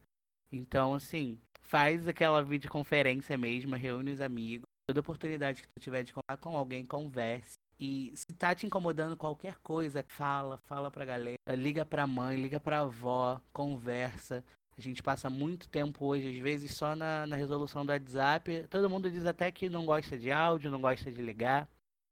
Então, 0.50 0.94
assim, 0.94 1.38
faz 1.64 2.08
aquela 2.08 2.42
videoconferência 2.42 3.38
mesmo, 3.38 3.76
reúne 3.76 4.12
os 4.14 4.22
amigos. 4.22 4.66
Toda 4.88 5.02
oportunidade 5.02 5.62
que 5.62 5.68
tu 5.68 5.82
tiver 5.82 6.04
de 6.04 6.14
falar 6.14 6.38
com 6.38 6.56
alguém, 6.56 6.86
converse. 6.86 7.59
E 7.80 8.12
se 8.14 8.34
tá 8.34 8.54
te 8.54 8.66
incomodando 8.66 9.16
qualquer 9.16 9.58
coisa, 9.60 10.04
fala, 10.06 10.58
fala 10.66 10.92
pra 10.92 11.06
galera, 11.06 11.38
liga 11.56 11.86
pra 11.86 12.06
mãe, 12.06 12.36
liga 12.36 12.60
pra 12.60 12.82
avó, 12.82 13.40
conversa. 13.54 14.44
A 14.78 14.82
gente 14.82 15.02
passa 15.02 15.30
muito 15.30 15.70
tempo 15.70 16.06
hoje, 16.06 16.28
às 16.28 16.38
vezes, 16.38 16.76
só 16.76 16.96
na, 16.96 17.26
na 17.26 17.36
resolução 17.36 17.86
do 17.86 17.92
WhatsApp. 17.92 18.68
Todo 18.70 18.90
mundo 18.90 19.10
diz 19.10 19.26
até 19.26 19.50
que 19.52 19.70
não 19.70 19.86
gosta 19.86 20.18
de 20.18 20.30
áudio, 20.30 20.72
não 20.72 20.82
gosta 20.82 21.10
de 21.10 21.22
ligar. 21.22 21.70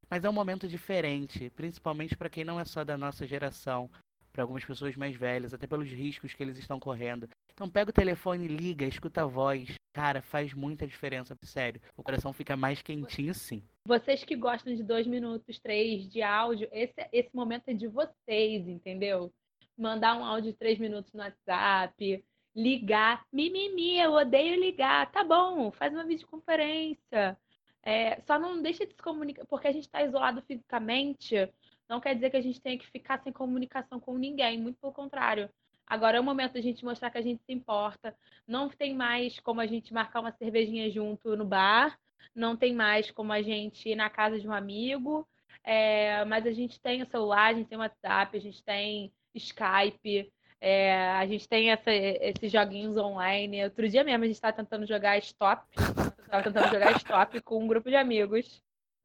Mas 0.09 0.24
é 0.24 0.29
um 0.29 0.33
momento 0.33 0.67
diferente, 0.67 1.50
principalmente 1.50 2.15
para 2.15 2.29
quem 2.29 2.45
não 2.45 2.59
é 2.59 2.63
só 2.63 2.86
da 2.86 2.97
nossa 2.97 3.27
geração, 3.27 3.89
para 4.31 4.43
algumas 4.43 4.63
pessoas 4.63 4.95
mais 4.95 5.15
velhas, 5.17 5.53
até 5.53 5.67
pelos 5.67 5.89
riscos 5.89 6.33
que 6.33 6.41
eles 6.41 6.57
estão 6.57 6.79
correndo. 6.79 7.27
Então 7.58 7.68
pega 7.68 7.90
o 7.90 7.94
telefone, 7.94 8.48
liga, 8.48 8.86
escuta 8.86 9.24
a 9.24 9.26
voz. 9.26 9.80
Cara, 9.92 10.22
faz 10.22 10.54
muita 10.54 10.86
diferença, 10.86 11.36
sério. 11.42 11.82
O 11.98 12.04
coração 12.04 12.32
fica 12.32 12.56
mais 12.56 12.84
quentinho 12.84 13.34
sim. 13.34 13.64
Vocês 13.84 14.24
que 14.24 14.36
gostam 14.36 14.76
de 14.76 14.84
dois 14.84 15.08
minutos, 15.08 15.58
três 15.58 16.08
de 16.08 16.22
áudio, 16.22 16.70
esse, 16.72 16.94
esse 17.12 17.36
momento 17.36 17.70
é 17.70 17.74
de 17.74 17.88
vocês, 17.88 18.68
entendeu? 18.68 19.34
Mandar 19.76 20.16
um 20.16 20.24
áudio 20.24 20.52
de 20.52 20.58
três 20.60 20.78
minutos 20.78 21.12
no 21.14 21.20
WhatsApp, 21.20 22.24
ligar. 22.56 23.26
Mimimi, 23.34 23.98
eu 23.98 24.12
odeio 24.14 24.62
ligar. 24.62 25.12
Tá 25.12 25.24
bom, 25.24 25.72
faz 25.72 25.92
uma 25.92 26.06
videoconferência. 26.06 27.36
É, 27.82 28.22
só 28.28 28.38
não 28.38 28.62
deixa 28.62 28.86
de 28.86 28.94
se 28.94 29.02
comunicar, 29.02 29.48
porque 29.48 29.68
a 29.68 29.72
gente 29.72 29.86
está 29.86 30.04
isolado 30.04 30.44
fisicamente, 30.44 31.52
não 31.90 32.00
quer 32.00 32.14
dizer 32.14 32.30
que 32.30 32.38
a 32.38 32.42
gente 32.42 32.62
tenha 32.62 32.78
que 32.78 32.86
ficar 32.86 33.20
sem 33.24 33.34
comunicação 33.34 34.00
com 34.00 34.16
ninguém, 34.16 34.62
muito 34.62 34.80
pelo 34.80 34.94
contrário. 34.94 35.50
Agora 35.88 36.17
é 36.17 36.20
o 36.20 36.24
momento 36.24 36.53
da 36.53 36.62
gente 36.62 36.84
mostrar 36.84 37.10
que 37.10 37.17
a 37.17 37.22
gente 37.22 37.41
se 37.44 37.53
importa. 37.53 38.13
Não 38.46 38.67
tem 38.70 38.94
mais 38.94 39.39
como 39.39 39.62
a 39.62 39.65
gente 39.65 39.94
marcar 39.94 40.20
uma 40.20 40.32
cervejinha 40.34 40.91
junto 40.91 41.36
no 41.38 41.46
bar, 41.46 41.98
não 42.36 42.58
tem 42.58 42.74
mais 42.74 43.10
como 43.10 43.32
a 43.32 43.41
gente 43.41 43.89
ir 43.89 43.96
na 43.96 44.10
casa 44.10 44.39
de 44.39 44.48
um 44.48 44.53
amigo, 44.53 45.27
é, 45.63 46.24
mas 46.25 46.46
a 46.46 46.51
gente 46.51 46.79
tem 46.79 47.01
o 47.01 47.08
celular, 47.08 47.48
a 47.48 47.53
gente 47.53 47.67
tem 47.67 47.77
o 47.77 47.82
WhatsApp, 47.82 48.38
a 48.38 48.39
gente 48.39 48.63
tem 48.63 49.12
Skype, 49.34 50.32
é, 50.60 51.12
a 51.12 51.25
gente 51.25 51.48
tem 51.48 51.72
essa, 51.72 51.91
esses 51.91 52.51
joguinhos 52.51 52.98
online. 52.98 53.63
Outro 53.63 53.88
dia 53.88 54.03
mesmo 54.03 54.24
a 54.24 54.27
gente 54.27 54.36
estava 54.36 54.56
tentando 54.56 54.86
jogar 54.86 55.17
stop. 55.20 55.63
Estava 55.75 56.44
tentando 56.44 56.70
jogar 56.70 56.96
stop 56.98 57.41
com 57.41 57.63
um 57.63 57.67
grupo 57.67 57.89
de 57.89 57.96
amigos. 57.96 58.62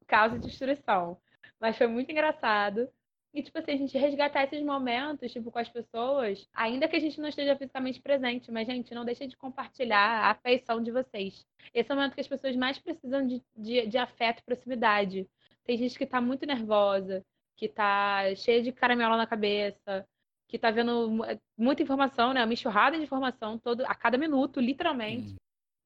Causa 0.07 0.37
de 0.37 0.47
destruição. 0.47 1.17
Mas 1.59 1.77
foi 1.77 1.87
muito 1.87 2.11
engraçado. 2.11 2.89
E, 3.33 3.41
tipo 3.41 3.57
assim, 3.57 3.71
a 3.71 3.77
gente 3.77 3.97
resgatar 3.97 4.43
esses 4.43 4.61
momentos, 4.61 5.31
tipo, 5.31 5.51
com 5.51 5.57
as 5.57 5.67
pessoas, 5.67 6.47
ainda 6.53 6.87
que 6.87 6.95
a 6.95 6.99
gente 6.99 7.19
não 7.19 7.29
esteja 7.29 7.55
fisicamente 7.55 7.99
presente, 7.99 8.51
mas, 8.51 8.67
gente, 8.67 8.93
não 8.93 9.03
deixa 9.03 9.27
de 9.27 9.35
compartilhar 9.35 9.97
a 9.97 10.31
afeição 10.31 10.81
de 10.83 10.91
vocês. 10.91 11.43
Esse 11.73 11.91
é 11.91 11.93
o 11.93 11.97
momento 11.97 12.13
que 12.13 12.21
as 12.21 12.27
pessoas 12.27 12.55
mais 12.55 12.77
precisam 12.77 13.25
de, 13.25 13.41
de, 13.57 13.87
de 13.87 13.97
afeto 13.97 14.39
e 14.39 14.43
proximidade. 14.43 15.27
Tem 15.63 15.77
gente 15.77 15.97
que 15.97 16.05
tá 16.05 16.21
muito 16.21 16.45
nervosa, 16.45 17.25
que 17.55 17.67
tá 17.67 18.35
cheia 18.35 18.61
de 18.61 18.71
caramelo 18.71 19.17
na 19.17 19.25
cabeça, 19.25 20.07
que 20.47 20.59
tá 20.59 20.69
vendo 20.69 21.25
é, 21.25 21.39
muita 21.57 21.81
informação, 21.81 22.33
né? 22.33 22.43
Uma 22.43 22.53
enxurrada 22.53 22.97
de 22.97 23.03
informação 23.03 23.57
todo, 23.57 23.81
a 23.87 23.95
cada 23.95 24.17
minuto, 24.17 24.59
literalmente. 24.59 25.35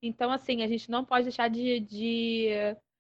Então, 0.02 0.32
assim, 0.32 0.64
a 0.64 0.68
gente 0.68 0.92
não 0.92 1.06
pode 1.06 1.24
deixar 1.24 1.48
de, 1.48 1.80
de, 1.80 2.50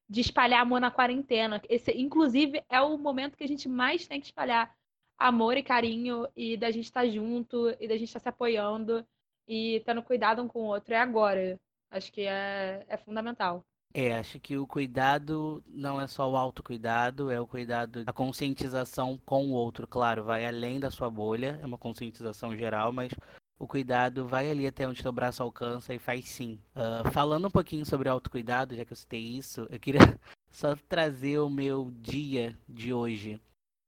de 0.10 0.22
espalhar 0.22 0.62
amor 0.62 0.80
na 0.80 0.92
quarentena. 0.92 1.62
Esse, 1.70 1.92
inclusive, 1.92 2.64
é 2.70 2.80
o 2.82 2.98
momento 2.98 3.38
que 3.38 3.44
a 3.44 3.48
gente 3.48 3.68
mais 3.68 4.08
tem 4.08 4.20
que 4.20 4.28
espalhar 4.28 4.74
amor 5.18 5.58
e 5.58 5.64
carinho 5.64 6.28
e 6.36 6.56
da 6.56 6.72
gente 6.72 6.86
estar 6.86 7.02
tá 7.02 7.08
junto 7.08 7.70
e 7.80 7.88
da 7.88 7.98
gente 7.98 8.08
estar 8.08 8.20
tá 8.20 8.24
se 8.24 8.30
apoiando 8.30 9.06
e 9.48 9.82
tendo 9.86 10.04
cuidado 10.04 10.42
um 10.42 10.48
com 10.48 10.60
o 10.60 10.68
outro. 10.68 10.94
É 10.94 11.00
agora. 11.00 11.60
Acho 11.90 12.12
que 12.12 12.22
é, 12.22 12.86
é 12.88 12.98
fundamental. 12.98 13.64
É, 13.94 14.14
acho 14.18 14.40
que 14.40 14.58
o 14.58 14.68
cuidado 14.68 15.64
não 15.66 16.00
é 16.00 16.08
só 16.08 16.30
o 16.30 16.36
autocuidado, 16.36 17.32
é 17.32 17.40
o 17.40 17.48
cuidado, 17.48 18.04
a 18.06 18.14
conscientização 18.14 19.18
com 19.26 19.48
o 19.48 19.54
outro, 19.54 19.88
claro, 19.88 20.24
vai 20.24 20.46
além 20.46 20.80
da 20.80 20.92
sua 20.92 21.10
bolha, 21.10 21.58
é 21.64 21.66
uma 21.66 21.78
conscientização 21.78 22.56
geral, 22.56 22.92
mas 22.92 23.12
o 23.60 23.68
cuidado 23.68 24.28
vai 24.28 24.50
ali 24.50 24.68
até 24.68 24.88
onde 24.88 25.02
seu 25.02 25.12
braço 25.12 25.42
alcança 25.42 25.94
e 25.94 26.00
faz 26.00 26.26
sim. 26.30 26.60
Uh, 26.76 27.10
falando 27.12 27.48
um 27.48 27.52
pouquinho 27.52 27.86
sobre 27.86 28.08
autocuidado, 28.08 28.76
já 28.76 28.86
que 28.86 28.94
eu 28.94 28.98
citei 28.98 29.22
isso, 29.22 29.68
eu 29.70 29.80
queria 29.80 30.00
só 30.52 30.76
trazer 30.88 31.40
o 31.40 31.50
meu 31.50 31.92
dia 32.00 32.58
de 32.68 32.94
hoje. 32.94 33.42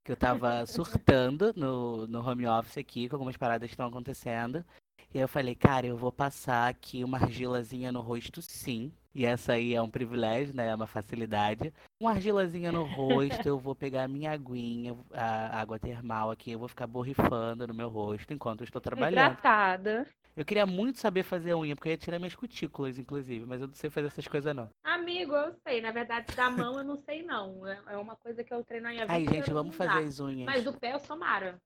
Que 0.04 0.12
eu 0.12 0.16
tava 0.16 0.64
surtando 0.66 1.52
no, 1.54 2.06
no 2.06 2.26
home 2.26 2.46
office 2.46 2.78
aqui, 2.78 3.08
com 3.08 3.16
algumas 3.16 3.36
paradas 3.36 3.68
que 3.68 3.74
estão 3.74 3.86
acontecendo. 3.86 4.64
E 5.12 5.18
aí 5.18 5.24
eu 5.24 5.28
falei, 5.28 5.56
cara, 5.56 5.86
eu 5.86 5.96
vou 5.96 6.12
passar 6.12 6.68
aqui 6.68 7.02
uma 7.02 7.18
argilazinha 7.18 7.90
no 7.90 8.00
rosto, 8.00 8.40
sim. 8.40 8.92
E 9.12 9.26
essa 9.26 9.54
aí 9.54 9.74
é 9.74 9.82
um 9.82 9.90
privilégio, 9.90 10.54
né? 10.54 10.68
É 10.68 10.74
uma 10.74 10.86
facilidade. 10.86 11.74
Uma 11.98 12.12
argilazinha 12.12 12.70
no 12.70 12.84
rosto, 12.84 13.44
eu 13.44 13.58
vou 13.58 13.74
pegar 13.74 14.04
a 14.04 14.08
minha 14.08 14.30
aguinha, 14.30 14.96
a 15.12 15.60
água 15.60 15.80
termal 15.80 16.30
aqui, 16.30 16.52
eu 16.52 16.60
vou 16.60 16.68
ficar 16.68 16.86
borrifando 16.86 17.66
no 17.66 17.74
meu 17.74 17.88
rosto 17.88 18.32
enquanto 18.32 18.60
eu 18.60 18.66
estou 18.66 18.80
trabalhando. 18.80 19.32
Hidratada. 19.32 20.06
Eu 20.36 20.44
queria 20.44 20.64
muito 20.64 21.00
saber 21.00 21.24
fazer 21.24 21.54
unha, 21.56 21.74
porque 21.74 21.88
eu 21.88 21.92
ia 21.92 21.98
tirar 21.98 22.18
minhas 22.20 22.36
cutículas, 22.36 22.96
inclusive, 22.96 23.44
mas 23.44 23.60
eu 23.60 23.66
não 23.66 23.74
sei 23.74 23.90
fazer 23.90 24.06
essas 24.06 24.28
coisas, 24.28 24.54
não. 24.54 24.70
Amigo, 24.84 25.34
eu 25.34 25.52
sei. 25.66 25.80
Na 25.80 25.90
verdade, 25.90 26.34
da 26.36 26.48
mão 26.48 26.78
eu 26.78 26.84
não 26.84 26.96
sei, 26.96 27.24
não. 27.24 27.66
É, 27.66 27.82
é 27.88 27.96
uma 27.96 28.14
coisa 28.14 28.44
que 28.44 28.54
eu 28.54 28.64
treino 28.64 28.84
na 28.84 28.90
minha 28.90 29.06
vida. 29.06 29.14
Aí, 29.14 29.26
gente, 29.26 29.52
vamos 29.52 29.74
fazer 29.74 30.04
as 30.04 30.20
unhas. 30.20 30.46
Mas 30.46 30.62
do 30.62 30.72
pé 30.72 30.94
eu 30.94 31.00
sou 31.00 31.16
Mara. 31.16 31.60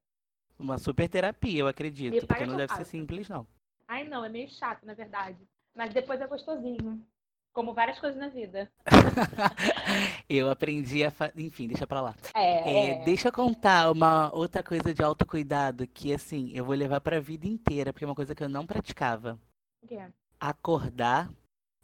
Uma 0.59 0.79
super 0.79 1.09
terapia, 1.09 1.61
eu 1.61 1.69
acredito. 1.69 2.27
Porque 2.27 2.47
não 2.47 2.57
deve 2.57 2.75
ser 2.75 2.85
simples, 2.85 3.29
não. 3.29 3.47
Ai, 3.89 4.05
não, 4.05 4.25
é 4.25 4.29
meio 4.29 4.49
chato, 4.49 4.85
na 4.85 4.95
verdade. 4.95 5.39
Mas 5.75 5.93
depois 5.93 6.21
é 6.21 6.27
gostosinho. 6.27 7.05
Como 7.53 7.73
várias 7.73 8.01
coisas 8.01 8.19
na 8.19 8.29
vida. 8.29 8.71
eu 10.29 10.51
aprendi 10.51 11.05
a. 11.05 11.11
Fa... 11.11 11.33
Enfim, 11.37 11.69
deixa 11.69 11.87
pra 11.87 12.01
lá. 12.01 12.15
É, 12.35 12.41
é, 12.41 12.91
é, 12.91 13.05
Deixa 13.05 13.29
eu 13.29 13.33
contar 13.33 13.93
uma 13.93 14.35
outra 14.35 14.63
coisa 14.63 14.93
de 14.93 15.03
autocuidado 15.05 15.87
que, 15.87 16.13
assim, 16.13 16.51
eu 16.53 16.65
vou 16.65 16.75
levar 16.75 17.01
pra 17.01 17.21
vida 17.21 17.47
inteira, 17.47 17.93
porque 17.93 18.05
é 18.05 18.09
uma 18.09 18.15
coisa 18.15 18.35
que 18.35 18.43
eu 18.43 18.49
não 18.49 18.67
praticava. 18.67 19.39
O 19.83 19.87
quê? 19.87 20.01
Acordar 20.41 21.31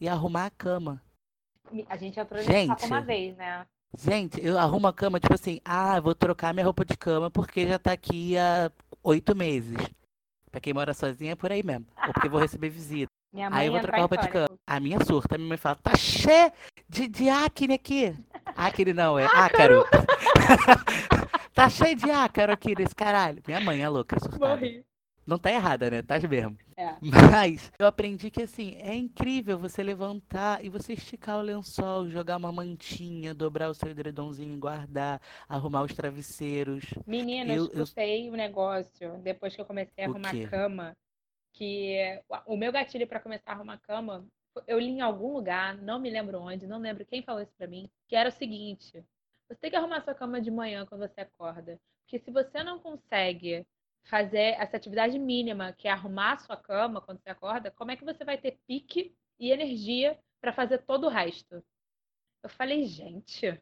e 0.00 0.08
arrumar 0.08 0.46
a 0.46 0.50
cama. 0.50 1.00
A 1.88 1.96
gente 1.96 2.18
entrou 2.18 2.42
nesse 2.42 2.86
uma 2.86 3.00
vez, 3.00 3.36
né? 3.36 3.64
Gente, 3.98 4.44
eu 4.44 4.56
arrumo 4.58 4.86
a 4.86 4.92
cama, 4.92 5.18
tipo 5.18 5.34
assim, 5.34 5.60
ah, 5.64 5.98
vou 6.00 6.14
trocar 6.14 6.54
minha 6.54 6.64
roupa 6.64 6.84
de 6.84 6.96
cama 6.96 7.30
porque 7.30 7.66
já 7.66 7.78
tá 7.78 7.92
aqui 7.92 8.38
há 8.38 8.70
oito 9.02 9.34
meses. 9.34 9.76
Pra 10.50 10.60
quem 10.60 10.72
mora 10.72 10.94
sozinha 10.94 11.32
é 11.32 11.36
por 11.36 11.50
aí 11.50 11.62
mesmo. 11.62 11.86
Ou 12.06 12.12
porque 12.12 12.28
vou 12.28 12.40
receber 12.40 12.70
visita. 12.70 13.10
aí 13.50 13.66
eu 13.66 13.72
vou 13.72 13.80
trocar 13.80 13.98
roupa 13.98 14.16
de 14.16 14.28
cama. 14.28 14.48
A 14.66 14.80
minha 14.80 15.04
surta, 15.04 15.34
a 15.34 15.38
minha 15.38 15.48
mãe 15.48 15.58
fala, 15.58 15.76
tá 15.76 15.96
cheio 15.96 16.52
de, 16.88 17.08
de 17.08 17.28
acne 17.28 17.74
aqui. 17.74 18.16
Acne 18.56 18.92
não, 18.92 19.18
é 19.18 19.26
ácaro. 19.26 19.84
tá 21.54 21.68
cheio 21.68 21.96
de 21.96 22.10
ácaro 22.10 22.52
aqui 22.52 22.74
nesse 22.76 22.94
caralho. 22.94 23.42
Minha 23.46 23.60
mãe 23.60 23.82
é 23.82 23.88
louca, 23.88 24.18
surtada. 24.20 24.56
Morri. 24.56 24.84
Não 25.26 25.38
tá 25.38 25.50
errada, 25.50 25.90
né? 25.90 26.02
Tá 26.02 26.18
mesmo. 26.28 26.58
É. 26.76 26.96
Mas 27.30 27.70
eu 27.78 27.86
aprendi 27.86 28.30
que 28.30 28.42
assim, 28.42 28.76
é 28.80 28.94
incrível 28.94 29.58
você 29.58 29.82
levantar 29.82 30.64
e 30.64 30.68
você 30.68 30.94
esticar 30.94 31.38
o 31.38 31.42
lençol, 31.42 32.08
jogar 32.08 32.36
uma 32.36 32.50
mantinha, 32.50 33.34
dobrar 33.34 33.68
o 33.68 33.74
seu 33.74 33.90
edredomzinho 33.90 34.58
guardar, 34.58 35.20
arrumar 35.48 35.82
os 35.82 35.94
travesseiros. 35.94 36.84
Menina, 37.06 37.54
eu, 37.54 37.66
escutei 37.66 38.28
o 38.28 38.32
um 38.32 38.36
negócio 38.36 39.18
depois 39.18 39.54
que 39.54 39.60
eu 39.60 39.66
comecei 39.66 40.04
a 40.04 40.08
arrumar 40.08 40.30
a 40.30 40.48
cama, 40.48 40.96
que 41.52 41.98
o 42.46 42.56
meu 42.56 42.72
gatilho 42.72 43.06
para 43.06 43.20
começar 43.20 43.52
a 43.52 43.54
arrumar 43.54 43.74
a 43.74 43.78
cama, 43.78 44.26
eu 44.66 44.78
li 44.78 44.88
em 44.88 45.00
algum 45.00 45.32
lugar, 45.32 45.76
não 45.76 45.98
me 45.98 46.10
lembro 46.10 46.40
onde, 46.40 46.66
não 46.66 46.78
lembro 46.78 47.04
quem 47.04 47.22
falou 47.22 47.42
isso 47.42 47.52
para 47.56 47.66
mim, 47.66 47.88
que 48.08 48.16
era 48.16 48.30
o 48.30 48.32
seguinte: 48.32 49.04
você 49.48 49.54
tem 49.60 49.70
que 49.70 49.76
arrumar 49.76 50.00
sua 50.00 50.14
cama 50.14 50.40
de 50.40 50.50
manhã 50.50 50.86
quando 50.86 51.06
você 51.06 51.20
acorda, 51.20 51.78
porque 52.02 52.18
se 52.18 52.30
você 52.30 52.64
não 52.64 52.78
consegue 52.78 53.66
fazer 54.04 54.56
essa 54.58 54.76
atividade 54.76 55.18
mínima, 55.18 55.72
que 55.72 55.88
é 55.88 55.90
arrumar 55.90 56.32
a 56.32 56.38
sua 56.38 56.56
cama 56.56 57.00
quando 57.00 57.20
você 57.20 57.30
acorda, 57.30 57.70
como 57.70 57.90
é 57.90 57.96
que 57.96 58.04
você 58.04 58.24
vai 58.24 58.38
ter 58.38 58.58
pique 58.66 59.14
e 59.38 59.50
energia 59.50 60.18
para 60.40 60.52
fazer 60.52 60.78
todo 60.78 61.06
o 61.06 61.10
resto? 61.10 61.62
Eu 62.42 62.48
falei, 62.50 62.86
gente, 62.86 63.60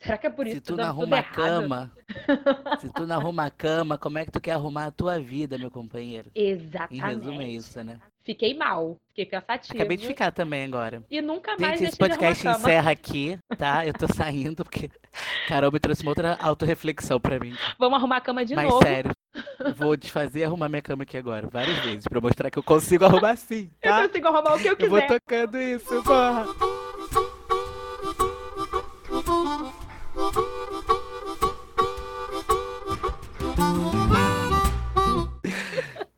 será 0.00 0.18
que 0.18 0.26
é 0.26 0.30
por 0.30 0.46
isso 0.46 0.56
se 0.56 0.60
tu 0.60 0.76
não 0.76 0.84
arruma 0.84 1.18
a 1.18 1.22
cama, 1.22 1.92
se 2.80 2.92
tu 2.92 3.06
não 3.06 3.16
arruma 3.16 3.46
a 3.46 3.50
cama, 3.50 3.98
como 3.98 4.18
é 4.18 4.24
que 4.24 4.32
tu 4.32 4.40
quer 4.40 4.52
arrumar 4.52 4.86
a 4.86 4.92
tua 4.92 5.18
vida, 5.18 5.58
meu 5.58 5.70
companheiro? 5.70 6.30
Exatamente. 6.34 6.94
Em 6.94 7.00
resumo 7.00 7.42
é 7.42 7.48
isso, 7.48 7.82
né? 7.82 8.00
Fiquei 8.24 8.54
mal, 8.54 8.96
fiquei 9.08 9.26
pensativa. 9.26 9.74
Acabei 9.74 9.98
de 9.98 10.06
ficar 10.06 10.32
também 10.32 10.64
agora. 10.64 11.04
E 11.10 11.20
nunca 11.20 11.56
mais 11.58 11.78
Gente, 11.78 11.88
esse 11.90 11.98
podcast 11.98 12.48
encerra 12.48 12.90
aqui, 12.92 13.38
tá? 13.58 13.86
Eu 13.86 13.92
tô 13.92 14.06
saindo 14.08 14.64
porque 14.64 14.90
Carol 15.46 15.70
me 15.70 15.78
trouxe 15.78 16.02
uma 16.02 16.12
outra 16.12 16.38
autorreflexão 16.40 17.20
pra 17.20 17.38
mim. 17.38 17.54
Vamos 17.78 17.98
arrumar 17.98 18.16
a 18.16 18.20
cama 18.22 18.42
de 18.42 18.54
Mas, 18.54 18.64
novo. 18.64 18.80
Mas 18.82 18.88
sério, 18.88 19.12
vou 19.76 19.94
desfazer 19.94 20.40
e 20.40 20.44
arrumar 20.44 20.70
minha 20.70 20.80
cama 20.80 21.02
aqui 21.02 21.18
agora, 21.18 21.46
várias 21.48 21.78
vezes, 21.80 22.08
pra 22.08 22.18
mostrar 22.18 22.50
que 22.50 22.58
eu 22.58 22.62
consigo 22.62 23.04
arrumar 23.04 23.36
sim, 23.36 23.70
tá? 23.82 24.00
Eu 24.00 24.08
consigo 24.08 24.28
arrumar 24.28 24.54
o 24.54 24.58
que 24.58 24.68
eu 24.68 24.76
quiser. 24.76 24.86
Eu 24.86 24.90
vou 24.90 25.02
tocando 25.06 25.60
isso, 25.60 26.02
porra. 26.02 26.46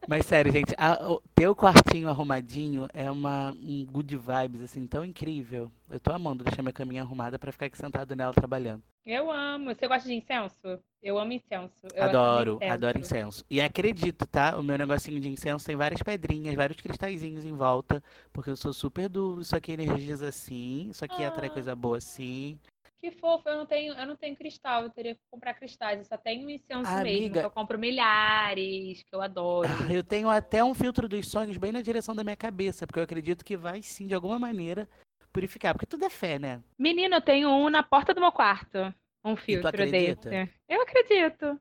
Mas 0.09 0.27
sério, 0.27 0.53
gente, 0.53 0.75
a, 0.79 1.11
o, 1.11 1.23
ter 1.35 1.49
o 1.49 1.57
quartinho 1.57 2.09
arrumadinho 2.09 2.89
é 2.95 3.11
uma 3.11 3.53
um 3.53 3.85
good 3.87 4.17
vibes, 4.17 4.63
assim, 4.63 4.87
tão 4.87 5.05
incrível. 5.05 5.71
Eu 5.91 5.99
tô 5.99 6.13
amando 6.13 6.45
deixar 6.45 6.63
minha 6.63 6.73
caminha 6.73 7.03
arrumada 7.03 7.39
para 7.39 7.51
ficar 7.51 7.67
aqui 7.67 7.77
sentado 7.77 8.15
nela 8.15 8.33
trabalhando. 8.33 8.83
Eu 9.05 9.31
amo. 9.31 9.73
Você 9.73 9.87
gosta 9.87 10.09
de 10.09 10.15
incenso? 10.15 10.81
Eu 11.03 11.19
amo 11.19 11.33
incenso. 11.33 11.87
Eu 11.95 12.05
adoro, 12.05 12.55
incenso. 12.57 12.73
adoro 12.73 12.99
incenso. 12.99 13.45
E 13.49 13.61
acredito, 13.61 14.27
tá? 14.27 14.57
O 14.59 14.63
meu 14.63 14.77
negocinho 14.77 15.21
de 15.21 15.29
incenso 15.29 15.65
tem 15.65 15.77
várias 15.77 16.03
pedrinhas, 16.03 16.55
vários 16.55 16.81
cristalzinhos 16.81 17.45
em 17.45 17.53
volta, 17.53 18.03
porque 18.33 18.51
eu 18.51 18.57
sou 18.57 18.73
super 18.73 19.09
do 19.09 19.41
isso 19.41 19.55
aqui 19.55 19.73
energiza 19.73 20.29
assim, 20.29 20.89
isso 20.91 21.05
aqui 21.05 21.23
ah. 21.23 21.29
atrai 21.29 21.51
coisa 21.51 21.75
boa 21.75 21.99
assim. 21.99 22.59
Que 23.01 23.11
fofo, 23.11 23.49
eu 23.49 23.57
não 23.57 23.67
tenho, 23.67 23.95
eu 23.95 24.07
não 24.07 24.17
tenho 24.17 24.35
cristal, 24.35 24.83
eu 24.83 24.91
teria 24.91 25.15
que 25.15 25.21
comprar 25.31 25.55
cristais. 25.55 25.99
Eu 25.99 26.05
só 26.05 26.17
tenho 26.17 26.49
incenso 26.49 26.91
Amiga, 26.91 27.05
mesmo, 27.05 27.33
que 27.35 27.39
eu 27.39 27.51
compro 27.51 27.79
milhares, 27.79 29.03
que 29.03 29.15
eu 29.15 29.21
adoro. 29.21 29.69
Eu 29.95 30.03
tenho 30.03 30.29
até 30.29 30.65
um 30.65 30.75
filtro 30.75 31.09
dos 31.09 31.29
sonhos 31.29 31.57
bem 31.57 31.73
na 31.73 31.83
direção 31.83 32.15
da 32.15 32.25
minha 32.25 32.37
cabeça, 32.37 32.87
porque 32.87 32.99
eu 32.99 33.05
acredito 33.05 33.45
que 33.45 33.57
vai 33.57 33.83
sim, 33.83 34.07
de 34.07 34.15
alguma 34.15 34.39
maneira, 34.39 34.89
purificar. 35.33 35.75
Porque 35.75 35.87
tudo 35.87 36.05
é 36.05 36.11
fé, 36.11 36.39
né? 36.39 36.63
Menino, 36.79 37.17
eu 37.17 37.21
tenho 37.21 37.51
um 37.51 37.69
na 37.69 37.83
porta 37.83 38.15
do 38.15 38.21
meu 38.21 38.33
quarto. 38.33 38.95
Um 39.25 39.37
filtro 39.37 39.71
desse. 39.73 40.29
Eu 40.69 40.83
acredito. 40.83 41.61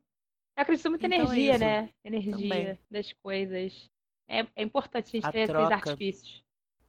Eu 0.57 0.61
acredito 0.61 0.89
muito 0.89 1.05
então 1.05 1.17
é 1.17 1.21
energia, 1.21 1.55
é 1.55 1.57
né? 1.57 1.89
Energia 2.03 2.31
Também. 2.31 2.79
das 2.89 3.11
coisas. 3.13 3.89
É, 4.27 4.45
é 4.55 4.63
importante 4.63 5.07
a 5.07 5.11
gente 5.11 5.27
a 5.27 5.31
ter 5.31 5.47
troca... 5.47 5.63
esses 5.63 5.87
artifícios. 5.87 6.44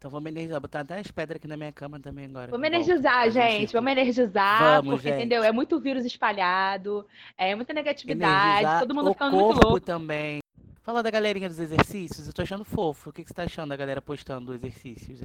Então 0.07 0.13
vamos 0.13 0.31
energizar, 0.31 0.61
botar 0.61 0.81
até 0.83 1.01
as 1.01 1.11
pedras 1.11 1.35
aqui 1.35 1.49
na 1.49 1.57
minha 1.57 1.73
cama 1.73 1.99
também 1.99 2.27
agora. 2.27 2.49
Vamos 2.53 2.65
energizar, 2.65 3.29
gente. 3.29 3.73
Vamos 3.73 3.91
energizar, 3.91 4.77
vamos, 4.77 4.95
porque, 4.95 5.09
gente. 5.09 5.17
entendeu? 5.17 5.43
É 5.43 5.51
muito 5.51 5.81
vírus 5.81 6.05
espalhado, 6.05 7.05
é 7.37 7.57
muita 7.57 7.73
negatividade, 7.73 8.61
energizar 8.61 8.81
todo 8.83 8.95
mundo 8.95 9.13
ficando 9.13 9.37
muito 9.37 9.67
louco. 9.67 9.81
também. 9.81 10.39
Fala 10.85 11.03
da 11.03 11.11
galerinha 11.11 11.49
dos 11.49 11.59
exercícios, 11.59 12.29
eu 12.29 12.33
tô 12.33 12.41
achando 12.41 12.65
fofo. 12.65 13.11
O 13.11 13.13
que, 13.13 13.25
que 13.25 13.29
você 13.31 13.35
tá 13.35 13.43
achando 13.43 13.71
da 13.71 13.77
galera 13.77 14.01
postando 14.01 14.55
exercícios? 14.55 15.25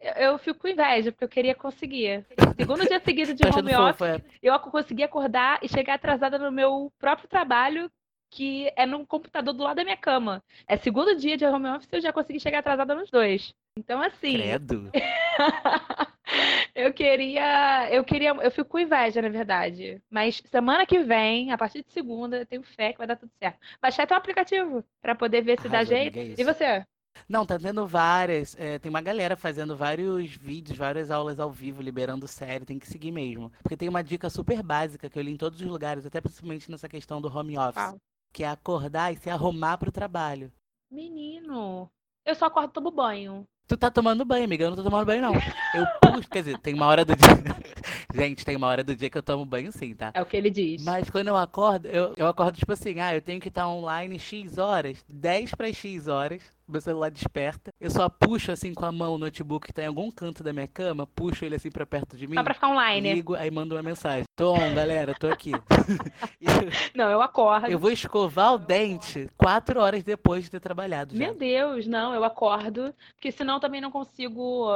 Eu, 0.00 0.12
eu 0.12 0.38
fico 0.38 0.60
com 0.60 0.68
inveja, 0.68 1.10
porque 1.10 1.24
eu 1.24 1.28
queria 1.28 1.56
conseguir. 1.56 2.24
Segundo 2.56 2.86
dia 2.86 3.00
seguido 3.00 3.34
de 3.34 3.44
home 3.44 3.74
office, 3.74 3.98
fofo, 3.98 4.04
é. 4.04 4.22
eu 4.40 4.56
consegui 4.60 5.02
acordar 5.02 5.58
e 5.60 5.68
chegar 5.68 5.94
atrasada 5.94 6.38
no 6.38 6.52
meu 6.52 6.92
próprio 6.96 7.28
trabalho, 7.28 7.90
que 8.32 8.72
é 8.76 8.86
no 8.86 9.06
computador 9.06 9.52
do 9.52 9.62
lado 9.62 9.76
da 9.76 9.84
minha 9.84 9.96
cama. 9.96 10.42
É 10.66 10.76
segundo 10.78 11.14
dia 11.14 11.36
de 11.36 11.44
home 11.44 11.68
office, 11.68 11.88
eu 11.92 12.00
já 12.00 12.12
consegui 12.12 12.40
chegar 12.40 12.60
atrasada 12.60 12.94
nos 12.94 13.10
dois. 13.10 13.52
Então, 13.78 14.00
assim, 14.00 14.38
Credo. 14.38 14.90
eu 16.74 16.92
queria, 16.94 17.90
eu 17.90 18.02
queria, 18.02 18.30
eu 18.30 18.50
fico 18.50 18.70
com 18.70 18.78
inveja, 18.78 19.20
na 19.20 19.28
verdade. 19.28 20.02
Mas 20.10 20.42
semana 20.50 20.86
que 20.86 21.00
vem, 21.00 21.52
a 21.52 21.58
partir 21.58 21.84
de 21.84 21.92
segunda, 21.92 22.38
eu 22.38 22.46
tenho 22.46 22.62
fé 22.62 22.92
que 22.92 22.98
vai 22.98 23.06
dar 23.06 23.16
tudo 23.16 23.30
certo. 23.38 23.58
Baixar 23.82 24.06
teu 24.06 24.16
aplicativo 24.16 24.82
pra 25.02 25.14
poder 25.14 25.42
ver 25.42 25.60
se 25.60 25.68
dá 25.68 25.84
jeito. 25.84 26.18
é 26.18 26.34
E 26.38 26.42
você? 26.42 26.84
Não, 27.28 27.44
tá 27.44 27.58
tendo 27.58 27.86
várias. 27.86 28.56
é, 28.58 28.78
tem 28.78 28.88
uma 28.88 29.02
galera 29.02 29.36
fazendo 29.36 29.76
vários 29.76 30.34
vídeos, 30.36 30.78
várias 30.78 31.10
aulas 31.10 31.38
ao 31.38 31.50
vivo, 31.50 31.82
liberando 31.82 32.26
série. 32.26 32.64
Tem 32.64 32.78
que 32.78 32.86
seguir 32.86 33.12
mesmo. 33.12 33.52
Porque 33.62 33.76
tem 33.76 33.90
uma 33.90 34.02
dica 34.02 34.30
super 34.30 34.62
básica 34.62 35.10
que 35.10 35.18
eu 35.18 35.22
li 35.22 35.32
em 35.32 35.36
todos 35.36 35.60
os 35.60 35.66
lugares, 35.66 36.06
até 36.06 36.18
principalmente 36.18 36.70
nessa 36.70 36.88
questão 36.88 37.20
do 37.20 37.28
home 37.28 37.58
office? 37.58 38.00
Que 38.32 38.42
é 38.42 38.48
acordar 38.48 39.12
e 39.12 39.16
se 39.16 39.28
arrumar 39.28 39.78
pro 39.78 39.92
trabalho. 39.92 40.50
Menino, 40.90 41.90
eu 42.24 42.34
só 42.34 42.46
acordo 42.46 42.70
e 42.70 42.72
tomo 42.72 42.90
banho. 42.90 43.46
Tu 43.66 43.76
tá 43.76 43.90
tomando 43.90 44.24
banho, 44.24 44.44
amiga. 44.44 44.64
Eu 44.64 44.70
não 44.70 44.76
tô 44.76 44.82
tomando 44.82 45.06
banho, 45.06 45.22
não. 45.22 45.34
Eu 45.34 45.86
puxo, 46.00 46.28
quer 46.28 46.42
dizer, 46.42 46.58
tem 46.58 46.74
uma 46.74 46.86
hora 46.86 47.04
do 47.04 47.16
dia. 47.16 47.28
Gente, 48.14 48.44
tem 48.44 48.56
uma 48.56 48.66
hora 48.66 48.84
do 48.84 48.94
dia 48.94 49.08
que 49.08 49.16
eu 49.16 49.22
tomo 49.22 49.46
banho 49.46 49.72
sim, 49.72 49.94
tá? 49.94 50.10
É 50.12 50.20
o 50.20 50.26
que 50.26 50.36
ele 50.36 50.50
diz. 50.50 50.84
Mas 50.84 51.08
quando 51.08 51.28
eu 51.28 51.36
acordo, 51.36 51.86
eu, 51.88 52.12
eu 52.16 52.26
acordo 52.26 52.58
tipo 52.58 52.72
assim, 52.72 53.00
ah, 53.00 53.14
eu 53.14 53.22
tenho 53.22 53.40
que 53.40 53.48
estar 53.48 53.66
online 53.66 54.18
X 54.18 54.58
horas, 54.58 55.02
10 55.08 55.54
para 55.54 55.72
X 55.72 56.08
horas, 56.08 56.42
meu 56.72 56.80
celular 56.80 57.10
desperta, 57.10 57.70
eu 57.80 57.90
só 57.90 58.08
puxo 58.08 58.50
assim 58.50 58.72
com 58.74 58.84
a 58.84 58.90
mão 58.92 59.14
o 59.14 59.18
notebook 59.18 59.66
que 59.66 59.72
tá 59.72 59.82
em 59.82 59.86
algum 59.86 60.10
canto 60.10 60.42
da 60.42 60.52
minha 60.52 60.66
cama, 60.66 61.06
puxo 61.06 61.44
ele 61.44 61.54
assim 61.54 61.70
pra 61.70 61.86
perto 61.86 62.16
de 62.16 62.26
mim, 62.26 62.34
Só 62.34 62.42
pra 62.42 62.54
ficar 62.54 62.68
online. 62.70 63.14
ligo, 63.14 63.34
aí 63.34 63.50
mando 63.50 63.74
uma 63.74 63.82
mensagem. 63.82 64.24
Tô 64.36 64.54
on, 64.54 64.74
galera, 64.74 65.14
tô 65.14 65.28
aqui. 65.28 65.52
Não, 66.94 67.10
eu 67.10 67.20
acordo. 67.22 67.66
eu 67.68 67.78
vou 67.78 67.90
escovar 67.90 68.54
o 68.54 68.58
dente 68.58 69.28
4 69.36 69.80
horas 69.80 70.02
depois 70.02 70.44
de 70.44 70.50
ter 70.50 70.60
trabalhado 70.60 71.12
já. 71.16 71.18
Meu 71.18 71.34
Deus, 71.34 71.86
não, 71.86 72.14
eu 72.14 72.24
acordo, 72.24 72.94
porque 73.14 73.30
senão 73.32 73.60
também 73.60 73.80
não 73.80 73.90
consigo, 73.90 74.68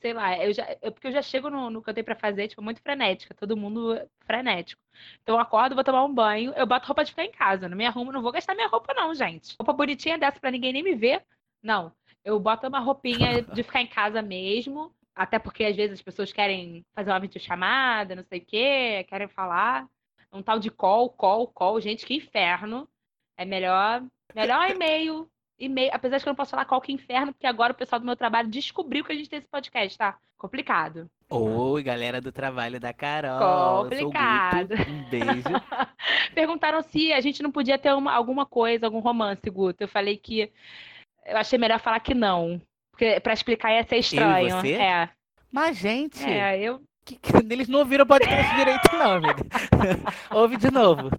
sei 0.00 0.12
lá, 0.12 0.36
eu 0.44 0.52
já, 0.52 0.66
eu- 0.82 0.92
porque 0.92 1.08
eu 1.08 1.12
já 1.12 1.22
chego 1.22 1.48
no, 1.50 1.70
no 1.70 1.82
que 1.82 1.90
eu 1.90 1.94
tenho 1.94 2.04
pra 2.04 2.14
fazer, 2.16 2.48
tipo, 2.48 2.62
muito 2.62 2.80
frenética, 2.80 3.34
todo 3.34 3.56
mundo 3.56 3.98
frenético. 4.26 4.80
Então 5.22 5.36
eu 5.36 5.40
acordo, 5.40 5.74
vou 5.74 5.84
tomar 5.84 6.04
um 6.04 6.12
banho, 6.12 6.52
eu 6.56 6.66
boto 6.66 6.86
roupa 6.86 7.04
de 7.04 7.10
ficar 7.10 7.24
em 7.24 7.30
casa, 7.32 7.68
não 7.68 7.76
me 7.76 7.86
arrumo, 7.86 8.12
não 8.12 8.22
vou 8.22 8.32
gastar 8.32 8.54
minha 8.54 8.68
roupa 8.68 8.94
não, 8.94 9.14
gente. 9.14 9.54
Roupa 9.58 9.72
bonitinha 9.72 10.18
dessa 10.18 10.40
pra 10.40 10.50
ninguém 10.50 10.72
nem 10.72 10.82
me 10.82 10.94
ver, 10.94 11.24
não. 11.62 11.92
Eu 12.24 12.38
boto 12.38 12.66
uma 12.66 12.80
roupinha 12.80 13.42
de 13.54 13.62
ficar 13.62 13.80
em 13.80 13.86
casa 13.86 14.22
mesmo, 14.22 14.92
até 15.14 15.38
porque 15.38 15.64
às 15.64 15.76
vezes 15.76 15.94
as 15.94 16.02
pessoas 16.02 16.32
querem 16.32 16.84
fazer 16.94 17.10
uma 17.10 17.20
videochamada, 17.20 18.14
não 18.14 18.24
sei 18.24 18.38
o 18.38 18.44
quê, 18.44 19.04
querem 19.08 19.28
falar. 19.28 19.88
Um 20.32 20.42
tal 20.42 20.58
de 20.58 20.70
call, 20.70 21.10
call, 21.10 21.48
call, 21.48 21.80
gente, 21.80 22.04
que 22.04 22.14
inferno. 22.14 22.88
É 23.36 23.44
melhor, 23.44 24.04
melhor 24.34 24.68
e-mail, 24.68 25.30
e-mail, 25.58 25.90
apesar 25.92 26.18
de 26.18 26.22
que 26.22 26.28
eu 26.28 26.32
não 26.32 26.36
posso 26.36 26.50
falar 26.50 26.64
qual 26.64 26.80
que 26.80 26.92
inferno, 26.92 27.32
porque 27.32 27.46
agora 27.46 27.72
o 27.72 27.76
pessoal 27.76 27.98
do 27.98 28.06
meu 28.06 28.16
trabalho 28.16 28.48
descobriu 28.48 29.04
que 29.04 29.12
a 29.12 29.14
gente 29.14 29.28
tem 29.28 29.38
esse 29.38 29.48
podcast, 29.48 29.96
tá? 29.96 30.18
Complicado. 30.36 31.10
Oi, 31.30 31.82
galera 31.82 32.20
do 32.20 32.32
trabalho 32.32 32.80
da 32.80 32.92
Carol. 32.92 33.84
Eu 33.84 33.90
Complicado. 33.90 34.68
Guto. 34.68 34.90
Um 34.90 35.10
beijo. 35.10 35.26
Perguntaram 36.34 36.80
se 36.82 37.12
a 37.12 37.20
gente 37.20 37.42
não 37.42 37.52
podia 37.52 37.78
ter 37.78 37.92
uma- 37.92 38.12
alguma 38.14 38.46
coisa, 38.46 38.86
algum 38.86 39.00
romance, 39.00 39.48
Guto. 39.50 39.84
Eu 39.84 39.88
falei 39.88 40.16
que 40.16 40.50
eu 41.26 41.36
achei 41.36 41.58
melhor 41.58 41.80
falar 41.80 42.00
que 42.00 42.14
não. 42.14 42.60
Porque 42.92 43.20
pra 43.20 43.34
explicar 43.34 43.72
ia 43.72 43.84
ser 43.84 43.96
estranho. 43.98 44.56
você? 44.56 44.72
É, 44.72 45.08
Mas, 45.52 45.76
gente, 45.76 46.24
é, 46.24 46.58
eu. 46.60 46.80
que- 47.04 47.16
que- 47.16 47.32
eles 47.52 47.68
não 47.68 47.80
ouviram 47.80 48.04
o 48.04 48.08
podcast 48.08 48.56
direito, 48.56 48.90
não, 48.94 49.12
amiga. 49.12 49.44
Ouve 50.32 50.56
de 50.56 50.70
novo. 50.70 51.10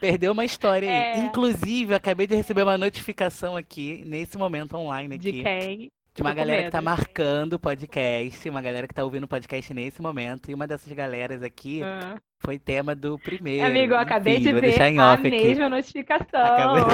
Perdeu 0.00 0.32
uma 0.32 0.44
história 0.44 0.88
aí. 0.90 0.96
É. 0.96 1.24
Inclusive, 1.24 1.92
eu 1.92 1.96
acabei 1.96 2.26
de 2.26 2.34
receber 2.36 2.62
uma 2.62 2.76
notificação 2.76 3.56
aqui, 3.56 4.02
nesse 4.06 4.36
momento 4.36 4.76
online 4.76 5.16
De 5.16 5.30
aqui, 5.30 5.42
quem? 5.42 5.90
De 6.16 6.22
uma 6.22 6.34
galera 6.34 6.62
que 6.64 6.70
tá 6.70 6.78
medo. 6.80 6.84
marcando 6.90 7.52
o 7.54 7.58
podcast, 7.58 8.48
uma 8.48 8.62
galera 8.62 8.88
que 8.88 8.94
tá 8.94 9.04
ouvindo 9.04 9.24
o 9.24 9.28
podcast 9.28 9.72
nesse 9.74 10.00
momento. 10.00 10.50
E 10.50 10.54
uma 10.54 10.66
dessas 10.66 10.90
galeras 10.92 11.42
aqui 11.42 11.82
Ah. 11.82 12.16
foi 12.42 12.58
tema 12.58 12.94
do 12.94 13.18
primeiro. 13.18 13.66
Amigo, 13.66 13.92
eu 13.92 13.98
acabei 13.98 14.36
Enfim, 14.36 14.44
de 14.44 14.52
ver 14.54 14.60
deixar 14.62 14.88
em 14.88 14.98
a 14.98 15.16
mesma 15.18 15.68
notificação. 15.68 16.86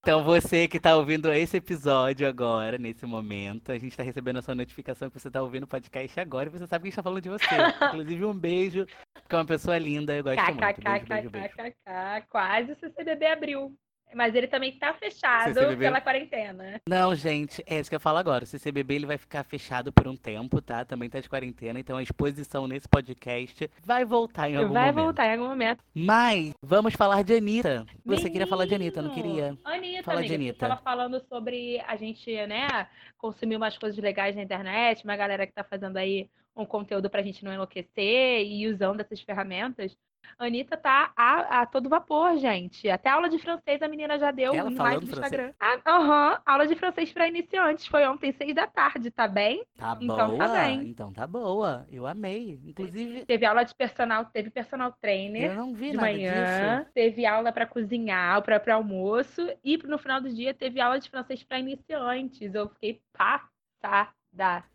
Então, 0.00 0.22
você 0.22 0.68
que 0.68 0.78
tá 0.78 0.94
ouvindo 0.96 1.32
esse 1.32 1.56
episódio 1.56 2.28
agora, 2.28 2.76
nesse 2.76 3.06
momento, 3.06 3.72
a 3.72 3.78
gente 3.78 3.96
tá 3.96 4.02
recebendo 4.02 4.38
a 4.38 4.42
sua 4.42 4.54
notificação 4.54 5.08
que 5.08 5.18
você 5.18 5.30
tá 5.30 5.40
ouvindo 5.42 5.62
o 5.62 5.66
podcast 5.66 6.20
agora 6.20 6.48
e 6.48 6.52
você 6.52 6.66
sabe 6.66 6.82
que 6.82 6.88
a 6.88 6.90
gente 6.90 6.96
tá 6.96 7.02
falando 7.02 7.22
de 7.22 7.30
você. 7.30 7.46
Inclusive, 7.86 8.24
um 8.26 8.34
beijo, 8.38 8.86
porque 9.14 9.34
é 9.34 9.38
uma 9.38 9.46
pessoa 9.46 9.78
linda, 9.78 10.14
eu 10.14 10.22
gosto 10.22 10.42
muito. 10.44 10.60
Beijo, 10.60 11.08
beijo, 11.08 11.30
beijo. 11.30 11.48
KKKKK, 11.48 12.26
quase 12.28 12.72
o 12.72 12.76
CCBB 12.76 13.26
abriu. 13.26 13.74
Mas 14.14 14.34
ele 14.34 14.46
também 14.46 14.72
tá 14.78 14.94
fechado 14.94 15.54
CCBB? 15.54 15.76
pela 15.84 16.00
quarentena. 16.00 16.80
Não, 16.88 17.14
gente, 17.14 17.62
é 17.66 17.80
isso 17.80 17.90
que 17.90 17.96
eu 17.96 18.00
falo 18.00 18.18
agora. 18.18 18.44
O 18.44 18.46
CCBB 18.46 18.94
ele 18.94 19.06
vai 19.06 19.18
ficar 19.18 19.42
fechado 19.44 19.92
por 19.92 20.06
um 20.06 20.16
tempo, 20.16 20.60
tá? 20.60 20.84
Também 20.84 21.08
tá 21.10 21.20
de 21.20 21.28
quarentena, 21.28 21.78
então 21.80 21.96
a 21.96 22.02
exposição 22.02 22.66
nesse 22.66 22.88
podcast 22.88 23.70
vai 23.84 24.04
voltar 24.04 24.48
em 24.50 24.56
algum 24.56 24.72
Vai 24.72 24.86
momento. 24.90 25.04
voltar 25.04 25.26
em 25.26 25.32
algum 25.32 25.48
momento. 25.48 25.82
Mas 25.94 26.52
vamos 26.62 26.94
falar 26.94 27.22
de 27.22 27.34
Anitta. 27.36 27.84
Você 28.04 28.30
queria 28.30 28.46
falar 28.46 28.66
de 28.66 28.74
Anitta, 28.74 29.02
não 29.02 29.14
Menino! 29.14 29.34
queria? 29.34 29.58
Anitta, 29.64 30.02
Fala 30.04 30.22
de 30.22 30.26
amiga, 30.34 30.42
você 30.44 30.48
Anitta. 30.50 30.68
tava 30.68 30.80
falando 30.82 31.20
sobre 31.28 31.80
a 31.86 31.96
gente, 31.96 32.30
né, 32.46 32.86
consumir 33.18 33.56
umas 33.56 33.76
coisas 33.78 33.98
legais 33.98 34.36
na 34.36 34.42
internet, 34.42 35.02
uma 35.04 35.16
galera 35.16 35.46
que 35.46 35.52
tá 35.52 35.64
fazendo 35.64 35.96
aí 35.96 36.28
um 36.56 36.64
conteúdo 36.64 37.10
pra 37.10 37.22
gente 37.22 37.44
não 37.44 37.52
enlouquecer 37.52 38.42
e 38.46 38.68
usando 38.68 39.00
essas 39.00 39.20
ferramentas. 39.20 39.96
Anitta 40.38 40.76
tá 40.76 41.12
a, 41.16 41.60
a 41.62 41.66
todo 41.66 41.88
vapor, 41.88 42.36
gente. 42.38 42.88
Até 42.90 43.08
aula 43.10 43.28
de 43.28 43.38
francês 43.38 43.80
a 43.82 43.88
menina 43.88 44.18
já 44.18 44.30
deu 44.30 44.54
Ela 44.54 44.70
falando 44.70 44.78
live 44.78 45.06
no? 45.06 45.12
Instagram. 45.12 45.52
Ah, 45.60 45.80
Aham, 45.86 46.42
aula 46.44 46.66
de 46.66 46.74
francês 46.74 47.12
pra 47.12 47.28
iniciantes. 47.28 47.86
Foi 47.86 48.06
ontem, 48.06 48.32
seis 48.32 48.54
da 48.54 48.66
tarde, 48.66 49.10
tá 49.10 49.28
bem? 49.28 49.64
Tá 49.76 49.96
Então 50.00 50.16
tá 50.16 50.46
boa? 50.48 50.48
bem. 50.48 50.80
Então 50.88 51.12
tá 51.12 51.26
boa. 51.26 51.86
Eu 51.90 52.06
amei. 52.06 52.60
Inclusive, 52.64 53.24
Teve 53.26 53.46
aula 53.46 53.64
de 53.64 53.74
personal, 53.74 54.24
teve 54.26 54.50
personal 54.50 54.92
trainer. 55.00 55.50
eu 55.50 55.54
não 55.54 55.72
vi 55.74 55.90
de 55.90 55.96
manhã, 55.96 56.80
disso. 56.80 56.90
teve 56.94 57.26
aula 57.26 57.52
para 57.52 57.66
cozinhar, 57.66 58.38
o 58.38 58.42
próprio 58.42 58.74
almoço, 58.74 59.40
e 59.62 59.76
no 59.78 59.98
final 59.98 60.20
do 60.20 60.28
dia 60.32 60.52
teve 60.54 60.80
aula 60.80 60.98
de 60.98 61.08
francês 61.08 61.42
para 61.42 61.58
iniciantes. 61.58 62.54
Eu 62.54 62.68
fiquei 62.70 63.00
passada. 63.12 64.12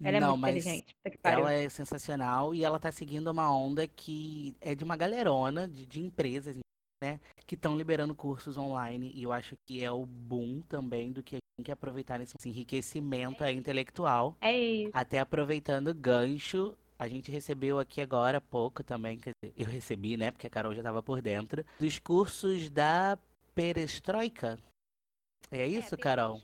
Ela 0.02 0.18
é 0.18 0.20
Não, 0.20 0.30
muito 0.32 0.42
mas 0.42 0.56
inteligente. 0.56 0.96
Ela 1.24 1.54
é 1.54 1.70
sensacional 1.70 2.54
e 2.56 2.64
ela 2.64 2.80
tá 2.80 2.92
seguindo 2.92 3.28
uma 3.28 3.52
onda 3.54 3.88
que 3.88 4.56
é 4.62 4.74
de 4.74 4.84
uma 4.84 4.96
galerona 4.96 5.68
de, 5.68 5.86
de 5.86 6.02
empresas, 6.02 6.56
né? 7.04 7.20
Que 7.46 7.56
estão 7.56 7.78
liberando 7.78 8.16
cursos 8.16 8.58
online. 8.58 9.12
E 9.14 9.24
eu 9.24 9.32
acho 9.32 9.56
que 9.66 9.84
é 9.84 9.92
o 9.92 10.06
boom 10.06 10.62
também 10.62 11.12
do 11.12 11.22
que 11.24 11.36
a 11.36 11.38
gente 11.38 11.58
tem 11.58 11.66
que 11.66 11.72
aproveitar 11.72 12.20
nesse 12.20 12.36
enriquecimento 12.46 13.44
aí 13.44 13.56
intelectual. 13.56 14.36
É 14.40 14.58
isso. 14.58 14.92
Até 14.94 15.20
aproveitando 15.20 15.90
o 15.90 15.94
gancho, 15.94 16.78
a 16.98 17.08
gente 17.08 17.32
recebeu 17.32 17.80
aqui 17.80 18.02
agora 18.02 18.40
há 18.40 18.42
pouco 18.42 18.84
também, 18.84 19.18
quer 19.18 19.32
dizer, 19.42 19.54
eu 19.58 19.68
recebi, 19.68 20.18
né? 20.18 20.32
Porque 20.32 20.48
a 20.48 20.50
Carol 20.50 20.74
já 20.74 20.82
estava 20.82 21.02
por 21.02 21.22
dentro, 21.22 21.66
dos 21.80 21.98
cursos 22.00 22.70
da 22.70 23.18
Perestroika. 23.56 24.60
É 25.52 25.66
isso, 25.66 25.98
Carol? 25.98 26.42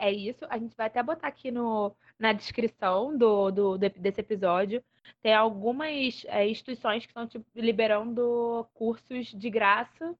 É 0.00 0.10
isso. 0.12 0.44
A 0.48 0.58
gente 0.58 0.76
vai 0.76 0.86
até 0.86 1.02
botar 1.02 1.28
aqui 1.28 1.50
no, 1.50 1.94
na 2.18 2.32
descrição 2.32 3.16
do, 3.16 3.50
do, 3.50 3.78
de- 3.78 3.90
desse 3.90 4.20
episódio. 4.20 4.82
Tem 5.22 5.34
algumas 5.34 6.24
é, 6.26 6.48
instituições 6.48 7.04
que 7.04 7.10
estão 7.10 7.26
tipo, 7.26 7.44
liberando 7.54 8.66
cursos 8.74 9.26
de 9.28 9.50
graça. 9.50 10.16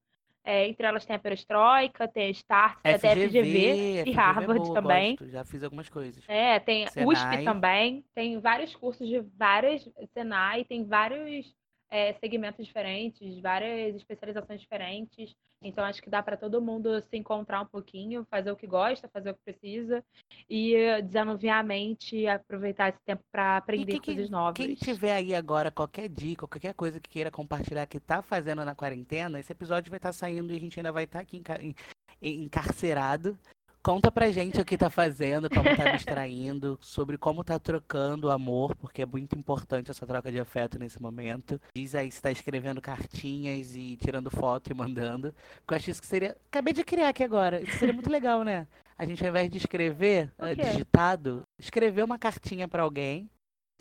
É, 0.46 0.68
entre 0.68 0.87
elas 0.87 1.06
tem 1.06 1.16
a 1.16 1.18
Perestroika, 1.18 2.06
tem 2.06 2.26
a 2.26 2.30
Start, 2.30 2.78
tem 2.82 2.92
até 2.92 3.12
a 3.12 3.16
FGV 3.16 4.02
e 4.04 4.04
FGV 4.04 4.10
é 4.10 4.12
Harvard 4.12 4.62
boa, 4.62 4.74
também. 4.74 5.16
gosto, 5.16 5.26
já 5.30 5.42
fiz 5.42 5.62
algumas 5.62 5.88
coisas. 5.88 6.22
É, 6.28 6.60
tem 6.60 6.87
Senai. 6.87 7.06
USP 7.06 7.44
também, 7.44 8.04
tem 8.14 8.38
vários 8.38 8.76
cursos 8.76 9.08
de 9.08 9.20
várias, 9.20 9.88
Senai, 10.12 10.64
tem 10.64 10.84
vários 10.84 11.54
é, 11.94 12.12
segmentos 12.14 12.66
diferentes, 12.66 13.40
várias 13.40 13.94
especializações 13.94 14.61
diferentes. 14.61 15.33
Então, 15.62 15.85
acho 15.85 16.02
que 16.02 16.11
dá 16.11 16.20
para 16.20 16.37
todo 16.37 16.61
mundo 16.61 17.00
se 17.09 17.16
encontrar 17.16 17.61
um 17.61 17.66
pouquinho, 17.66 18.26
fazer 18.28 18.50
o 18.50 18.57
que 18.57 18.66
gosta, 18.66 19.09
fazer 19.09 19.30
o 19.30 19.35
que 19.35 19.40
precisa 19.44 20.04
e 20.50 20.74
desanuviar 21.02 21.61
a 21.61 21.62
mente 21.62 22.16
e 22.16 22.26
aproveitar 22.28 22.88
esse 22.88 22.98
tempo 23.07 23.22
para 23.30 23.59
aprender 23.59 24.00
coisas 24.00 24.28
novas. 24.28 24.57
Quem 24.57 24.74
tiver 24.74 25.12
aí 25.12 25.35
agora 25.35 25.70
qualquer 25.70 26.09
dica, 26.09 26.48
qualquer 26.48 26.74
coisa 26.74 26.98
que 27.00 27.09
queira 27.09 27.30
compartilhar 27.30 27.87
que 27.87 28.00
tá 28.00 28.20
fazendo 28.22 28.64
na 28.64 28.74
quarentena, 28.74 29.38
esse 29.38 29.52
episódio 29.52 29.88
vai 29.88 29.98
estar 29.98 30.12
saindo 30.12 30.52
e 30.52 30.57
a 30.57 30.61
gente 30.61 30.78
ainda 30.78 30.92
vai 30.92 31.04
estar 31.04 31.20
aqui 31.20 31.42
en- 31.61 31.74
en- 32.20 32.42
encarcerado 32.42 33.38
Conta 33.84 34.10
pra 34.10 34.30
gente 34.30 34.58
o 34.58 34.64
que 34.64 34.78
tá 34.78 34.88
fazendo, 34.88 35.50
como 35.50 35.64
tá 35.76 35.92
distraindo, 35.92 36.78
sobre 36.80 37.18
como 37.18 37.44
tá 37.44 37.58
trocando 37.58 38.28
o 38.28 38.30
amor, 38.30 38.74
porque 38.76 39.02
é 39.02 39.06
muito 39.06 39.38
importante 39.38 39.90
essa 39.90 40.06
troca 40.06 40.32
de 40.32 40.40
afeto 40.40 40.78
nesse 40.78 41.02
momento. 41.02 41.60
Diz 41.76 41.94
aí 41.94 42.10
se 42.10 42.22
tá 42.22 42.30
escrevendo 42.32 42.80
cartinhas 42.80 43.76
e 43.76 43.98
tirando 43.98 44.30
foto 44.30 44.70
e 44.70 44.74
mandando. 44.74 45.34
Porque 45.58 45.74
eu 45.74 45.76
acho 45.76 45.90
isso 45.90 46.00
que 46.00 46.06
seria. 46.06 46.34
Acabei 46.48 46.72
de 46.72 46.82
criar 46.82 47.10
aqui 47.10 47.22
agora. 47.22 47.60
Isso 47.60 47.76
seria 47.76 47.92
muito 47.92 48.08
legal, 48.08 48.42
né? 48.42 48.66
A 48.96 49.04
gente, 49.04 49.22
ao 49.22 49.28
invés 49.28 49.50
de 49.50 49.58
escrever 49.58 50.32
uh, 50.38 50.56
digitado, 50.56 51.42
escrever 51.58 52.04
uma 52.04 52.18
cartinha 52.18 52.66
para 52.66 52.84
alguém 52.84 53.28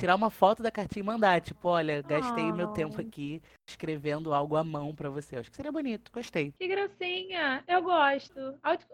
tirar 0.03 0.15
uma 0.15 0.29
foto 0.29 0.61
da 0.61 0.69
cartinha 0.69 1.01
e 1.01 1.05
mandar. 1.05 1.39
Tipo, 1.39 1.69
olha, 1.69 2.01
gastei 2.01 2.51
oh. 2.51 2.53
meu 2.53 2.67
tempo 2.69 2.99
aqui 2.99 3.41
escrevendo 3.65 4.33
algo 4.33 4.57
à 4.57 4.63
mão 4.63 4.93
para 4.93 5.09
você. 5.09 5.37
Acho 5.37 5.49
que 5.49 5.55
seria 5.55 5.71
bonito, 5.71 6.11
gostei. 6.11 6.53
Que 6.59 6.67
gracinha, 6.67 7.63
eu 7.65 7.81
gosto. 7.81 8.33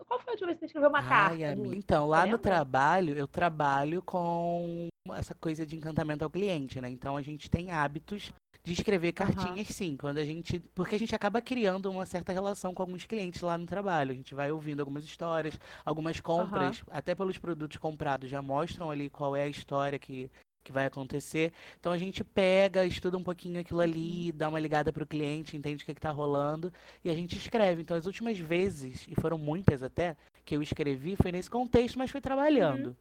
Qual 0.07 0.19
foi 0.19 0.29
a 0.29 0.31
última 0.33 0.47
vez 0.47 0.59
que 0.59 0.59
você 0.59 0.65
escreveu 0.67 0.89
uma 0.89 0.99
Ai, 0.99 1.09
carta? 1.09 1.51
Amiga, 1.53 1.75
então, 1.75 2.07
lá 2.07 2.27
no 2.27 2.37
trabalho, 2.37 3.17
eu 3.17 3.27
trabalho 3.27 4.03
com 4.03 4.87
essa 5.15 5.33
coisa 5.33 5.65
de 5.65 5.75
encantamento 5.75 6.23
ao 6.23 6.29
cliente, 6.29 6.79
né? 6.79 6.87
Então 6.87 7.17
a 7.17 7.23
gente 7.23 7.49
tem 7.49 7.71
hábitos 7.71 8.31
de 8.63 8.73
escrever 8.73 9.11
cartinhas, 9.13 9.67
uhum. 9.67 9.73
sim, 9.73 9.97
quando 9.97 10.19
a 10.19 10.25
gente. 10.25 10.59
Porque 10.75 10.93
a 10.93 10.99
gente 10.99 11.15
acaba 11.15 11.41
criando 11.41 11.89
uma 11.89 12.05
certa 12.05 12.31
relação 12.31 12.71
com 12.71 12.83
alguns 12.83 13.05
clientes 13.05 13.41
lá 13.41 13.57
no 13.57 13.65
trabalho. 13.65 14.11
A 14.11 14.15
gente 14.15 14.35
vai 14.35 14.51
ouvindo 14.51 14.81
algumas 14.81 15.03
histórias, 15.03 15.59
algumas 15.83 16.19
compras, 16.19 16.81
uhum. 16.81 16.87
até 16.91 17.15
pelos 17.15 17.39
produtos 17.39 17.77
comprados, 17.77 18.29
já 18.29 18.43
mostram 18.43 18.91
ali 18.91 19.09
qual 19.09 19.35
é 19.35 19.43
a 19.43 19.47
história 19.47 19.97
que 19.97 20.29
que 20.69 20.73
vai 20.73 20.85
acontecer. 20.85 21.51
Então 21.79 21.91
a 21.91 21.97
gente 21.97 22.23
pega, 22.23 22.85
estuda 22.85 23.17
um 23.17 23.23
pouquinho 23.23 23.59
aquilo 23.59 23.81
ali, 23.81 24.31
dá 24.31 24.47
uma 24.47 24.59
ligada 24.59 24.93
para 24.93 25.03
o 25.03 25.07
cliente, 25.07 25.57
entende 25.57 25.83
o 25.83 25.85
que 25.85 25.91
está 25.91 26.11
rolando 26.11 26.71
e 27.03 27.09
a 27.09 27.15
gente 27.15 27.35
escreve. 27.35 27.81
Então 27.81 27.97
as 27.97 28.05
últimas 28.05 28.37
vezes, 28.37 29.05
e 29.07 29.19
foram 29.19 29.37
muitas 29.37 29.81
até, 29.81 30.15
que 30.45 30.55
eu 30.55 30.61
escrevi 30.61 31.15
foi 31.15 31.31
nesse 31.31 31.49
contexto, 31.49 31.97
mas 31.97 32.11
foi 32.11 32.21
trabalhando. 32.21 32.87
Uhum. 32.87 32.95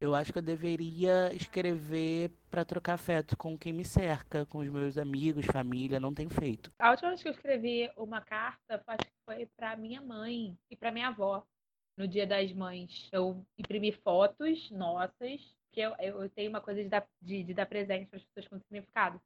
Eu 0.00 0.14
acho 0.14 0.32
que 0.32 0.38
eu 0.38 0.42
deveria 0.42 1.30
escrever 1.34 2.30
para 2.50 2.64
trocar 2.64 2.94
afeto 2.94 3.36
com 3.36 3.58
quem 3.58 3.70
me 3.70 3.84
cerca, 3.84 4.46
com 4.46 4.60
os 4.60 4.68
meus 4.68 4.96
amigos, 4.96 5.44
família, 5.44 6.00
não 6.00 6.14
tenho 6.14 6.30
feito. 6.30 6.72
A 6.78 6.90
última 6.92 7.10
vez 7.10 7.22
que 7.22 7.28
eu 7.28 7.32
escrevi 7.32 7.90
uma 7.98 8.22
carta, 8.22 8.82
acho 8.86 9.04
que 9.04 9.12
foi 9.26 9.46
para 9.58 9.76
minha 9.76 10.00
mãe 10.00 10.56
e 10.70 10.76
para 10.76 10.90
minha 10.90 11.08
avó, 11.08 11.44
no 12.00 12.08
Dia 12.08 12.26
das 12.26 12.50
Mães. 12.52 13.08
Eu 13.12 13.44
imprimi 13.58 13.92
fotos 13.92 14.70
nossas 14.70 15.40
que 15.70 15.80
eu, 15.80 15.94
eu 16.00 16.28
tenho 16.30 16.48
uma 16.48 16.60
coisa 16.60 16.82
de 16.82 16.88
dar, 16.88 17.06
de, 17.20 17.44
de 17.44 17.54
dar 17.54 17.66
presente 17.66 18.06
para 18.06 18.16
as 18.16 18.24
pessoas 18.24 18.48
com 18.48 18.58
significado. 18.58 19.20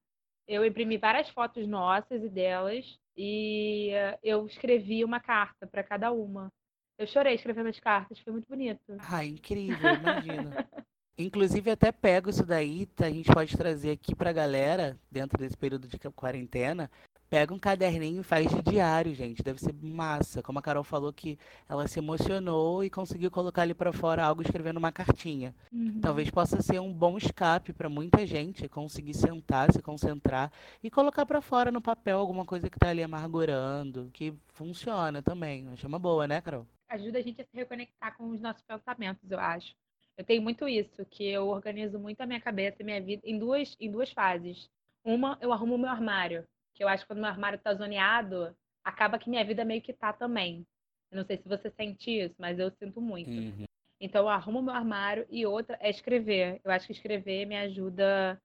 Eu 0.46 0.64
imprimi 0.64 0.98
várias 0.98 1.28
fotos 1.30 1.66
nossas 1.66 2.22
e 2.22 2.28
delas 2.28 2.98
e 3.16 3.92
eu 4.22 4.44
escrevi 4.46 5.04
uma 5.04 5.20
carta 5.20 5.66
para 5.66 5.82
cada 5.82 6.10
uma. 6.12 6.52
Eu 6.98 7.06
chorei 7.06 7.34
escrevendo 7.34 7.68
as 7.68 7.80
cartas, 7.80 8.18
foi 8.18 8.32
muito 8.32 8.48
bonito. 8.48 8.96
Ah, 8.98 9.24
incrível, 9.24 9.94
imagina. 9.94 10.68
Inclusive, 11.16 11.70
até 11.70 11.92
pego 11.92 12.28
isso 12.28 12.44
daí, 12.44 12.86
tá? 12.86 13.06
a 13.06 13.10
gente 13.10 13.32
pode 13.32 13.56
trazer 13.56 13.92
aqui 13.92 14.14
pra 14.14 14.32
galera, 14.32 14.98
dentro 15.10 15.38
desse 15.38 15.56
período 15.56 15.86
de 15.86 15.98
quarentena, 16.10 16.90
Pega 17.34 17.52
um 17.52 17.58
caderninho 17.58 18.20
e 18.20 18.22
faz 18.22 18.48
de 18.48 18.62
diário, 18.62 19.12
gente. 19.12 19.42
Deve 19.42 19.58
ser 19.58 19.74
massa. 19.82 20.40
Como 20.40 20.60
a 20.60 20.62
Carol 20.62 20.84
falou 20.84 21.12
que 21.12 21.36
ela 21.68 21.88
se 21.88 21.98
emocionou 21.98 22.84
e 22.84 22.88
conseguiu 22.88 23.28
colocar 23.28 23.62
ali 23.62 23.74
para 23.74 23.92
fora 23.92 24.24
algo 24.24 24.40
escrevendo 24.40 24.76
uma 24.76 24.92
cartinha. 24.92 25.52
Uhum. 25.72 26.00
Talvez 26.00 26.30
possa 26.30 26.62
ser 26.62 26.78
um 26.78 26.92
bom 26.92 27.18
escape 27.18 27.72
para 27.72 27.88
muita 27.88 28.24
gente 28.24 28.68
conseguir 28.68 29.14
sentar, 29.14 29.72
se 29.72 29.82
concentrar 29.82 30.52
e 30.80 30.88
colocar 30.88 31.26
para 31.26 31.40
fora 31.40 31.72
no 31.72 31.80
papel 31.80 32.20
alguma 32.20 32.44
coisa 32.44 32.70
que 32.70 32.78
tá 32.78 32.90
ali 32.90 33.02
amargurando, 33.02 34.10
que 34.12 34.32
funciona 34.50 35.20
também. 35.20 35.66
Acho 35.72 35.88
uma 35.88 35.98
boa, 35.98 36.28
né, 36.28 36.40
Carol? 36.40 36.64
Ajuda 36.88 37.18
a 37.18 37.22
gente 37.22 37.42
a 37.42 37.44
se 37.44 37.56
reconectar 37.56 38.16
com 38.16 38.30
os 38.30 38.40
nossos 38.40 38.62
pensamentos, 38.62 39.28
eu 39.28 39.40
acho. 39.40 39.74
Eu 40.16 40.24
tenho 40.24 40.40
muito 40.40 40.68
isso, 40.68 41.04
que 41.06 41.26
eu 41.26 41.48
organizo 41.48 41.98
muito 41.98 42.20
a 42.20 42.26
minha 42.26 42.40
cabeça 42.40 42.76
e 42.78 42.84
minha 42.84 43.02
vida 43.02 43.22
em 43.24 43.36
duas, 43.36 43.76
em 43.80 43.90
duas 43.90 44.12
fases. 44.12 44.70
Uma, 45.04 45.36
eu 45.40 45.52
arrumo 45.52 45.74
o 45.74 45.78
meu 45.78 45.90
armário 45.90 46.46
que 46.74 46.82
eu 46.82 46.88
acho 46.88 47.04
que 47.04 47.08
quando 47.08 47.20
meu 47.20 47.28
armário 47.28 47.58
tá 47.58 47.72
zoneado, 47.74 48.54
acaba 48.84 49.18
que 49.18 49.30
minha 49.30 49.44
vida 49.44 49.64
meio 49.64 49.80
que 49.80 49.92
tá 49.92 50.12
também. 50.12 50.66
Eu 51.10 51.18
não 51.18 51.24
sei 51.24 51.38
se 51.38 51.48
você 51.48 51.70
sente 51.70 52.10
isso, 52.10 52.34
mas 52.38 52.58
eu 52.58 52.70
sinto 52.72 53.00
muito. 53.00 53.30
Uhum. 53.30 53.64
Então 54.00 54.22
eu 54.22 54.28
arrumo 54.28 54.60
meu 54.60 54.74
armário 54.74 55.26
e 55.30 55.46
outra 55.46 55.78
é 55.80 55.88
escrever. 55.88 56.60
Eu 56.64 56.70
acho 56.70 56.86
que 56.86 56.92
escrever 56.92 57.46
me 57.46 57.56
ajuda 57.56 58.40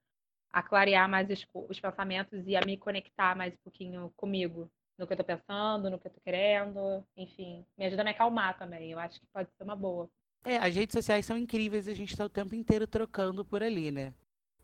a 0.52 0.62
clarear 0.62 1.08
mais 1.08 1.28
os, 1.28 1.46
os 1.68 1.80
pensamentos 1.80 2.46
e 2.46 2.56
a 2.56 2.64
me 2.64 2.76
conectar 2.76 3.36
mais 3.36 3.52
um 3.54 3.58
pouquinho 3.64 4.12
comigo. 4.16 4.70
No 4.96 5.06
que 5.06 5.12
eu 5.12 5.16
tô 5.16 5.24
pensando, 5.24 5.90
no 5.90 5.98
que 5.98 6.06
eu 6.06 6.12
tô 6.12 6.20
querendo, 6.20 7.04
enfim. 7.16 7.64
Me 7.76 7.86
ajuda 7.86 8.02
a 8.02 8.04
me 8.04 8.10
acalmar 8.10 8.58
também. 8.58 8.92
Eu 8.92 8.98
acho 8.98 9.18
que 9.20 9.26
pode 9.32 9.48
ser 9.56 9.64
uma 9.64 9.76
boa. 9.76 10.08
É, 10.44 10.56
as 10.56 10.74
redes 10.74 10.92
sociais 10.92 11.26
são 11.26 11.36
incríveis 11.36 11.88
a 11.88 11.94
gente 11.94 12.16
tá 12.16 12.24
o 12.24 12.30
tempo 12.30 12.54
inteiro 12.54 12.86
trocando 12.86 13.44
por 13.44 13.62
ali, 13.62 13.90
né? 13.90 14.14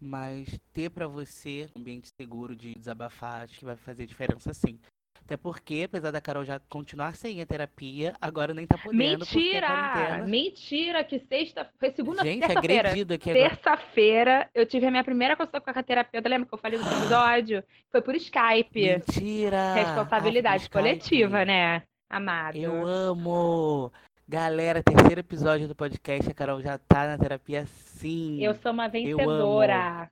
Mas 0.01 0.59
ter 0.73 0.91
para 0.91 1.07
você 1.09 1.69
um 1.75 1.81
ambiente 1.81 2.09
seguro 2.21 2.55
de 2.55 2.75
desabafar, 2.75 3.43
acho 3.45 3.59
que 3.59 3.65
vai 3.65 3.77
fazer 3.77 4.07
diferença 4.07 4.53
sim. 4.53 4.79
Até 5.27 5.37
porque, 5.37 5.83
apesar 5.87 6.13
da 6.13 6.21
Carol 6.21 6.45
já 6.45 6.61
continuar 6.69 7.17
sem 7.17 7.41
a 7.41 7.47
terapia, 7.47 8.15
agora 8.21 8.55
nem 8.55 8.65
tá 8.65 8.79
podendo. 8.79 9.19
Mentira! 9.19 10.25
Mentira, 10.25 11.03
que 11.03 11.19
sexta. 11.19 11.69
Foi 11.81 11.91
segunda 11.91 12.23
Gente, 12.23 12.47
terça-feira. 12.47 12.81
agredido 12.81 13.15
aqui 13.15 13.33
Terça-feira, 13.33 14.49
eu 14.55 14.65
tive 14.65 14.87
a 14.87 14.91
minha 14.91 15.03
primeira 15.03 15.35
consulta 15.35 15.61
com 15.73 15.81
a 15.81 15.83
terapeuta. 15.83 16.29
Lembra 16.29 16.47
que 16.47 16.55
eu 16.55 16.59
falei 16.59 16.79
no 16.79 16.87
episódio? 16.87 17.65
Foi 17.91 18.01
por 18.03 18.15
Skype. 18.15 18.81
Mentira! 18.81 19.75
Responsabilidade 19.75 20.71
coletiva, 20.71 21.39
Skype. 21.39 21.47
né? 21.47 21.83
Amado. 22.09 22.57
Eu 22.57 22.87
amo! 22.87 23.93
Galera, 24.29 24.83
terceiro 24.83 25.21
episódio 25.21 25.69
do 25.69 25.75
podcast, 25.77 26.29
a 26.29 26.35
Carol 26.35 26.61
já 26.61 26.77
tá 26.77 27.07
na 27.07 27.17
terapia 27.17 27.65
sim. 27.65 28.43
Eu 28.43 28.57
sou 28.57 28.73
uma 28.73 28.89
vencedora. 28.89 30.11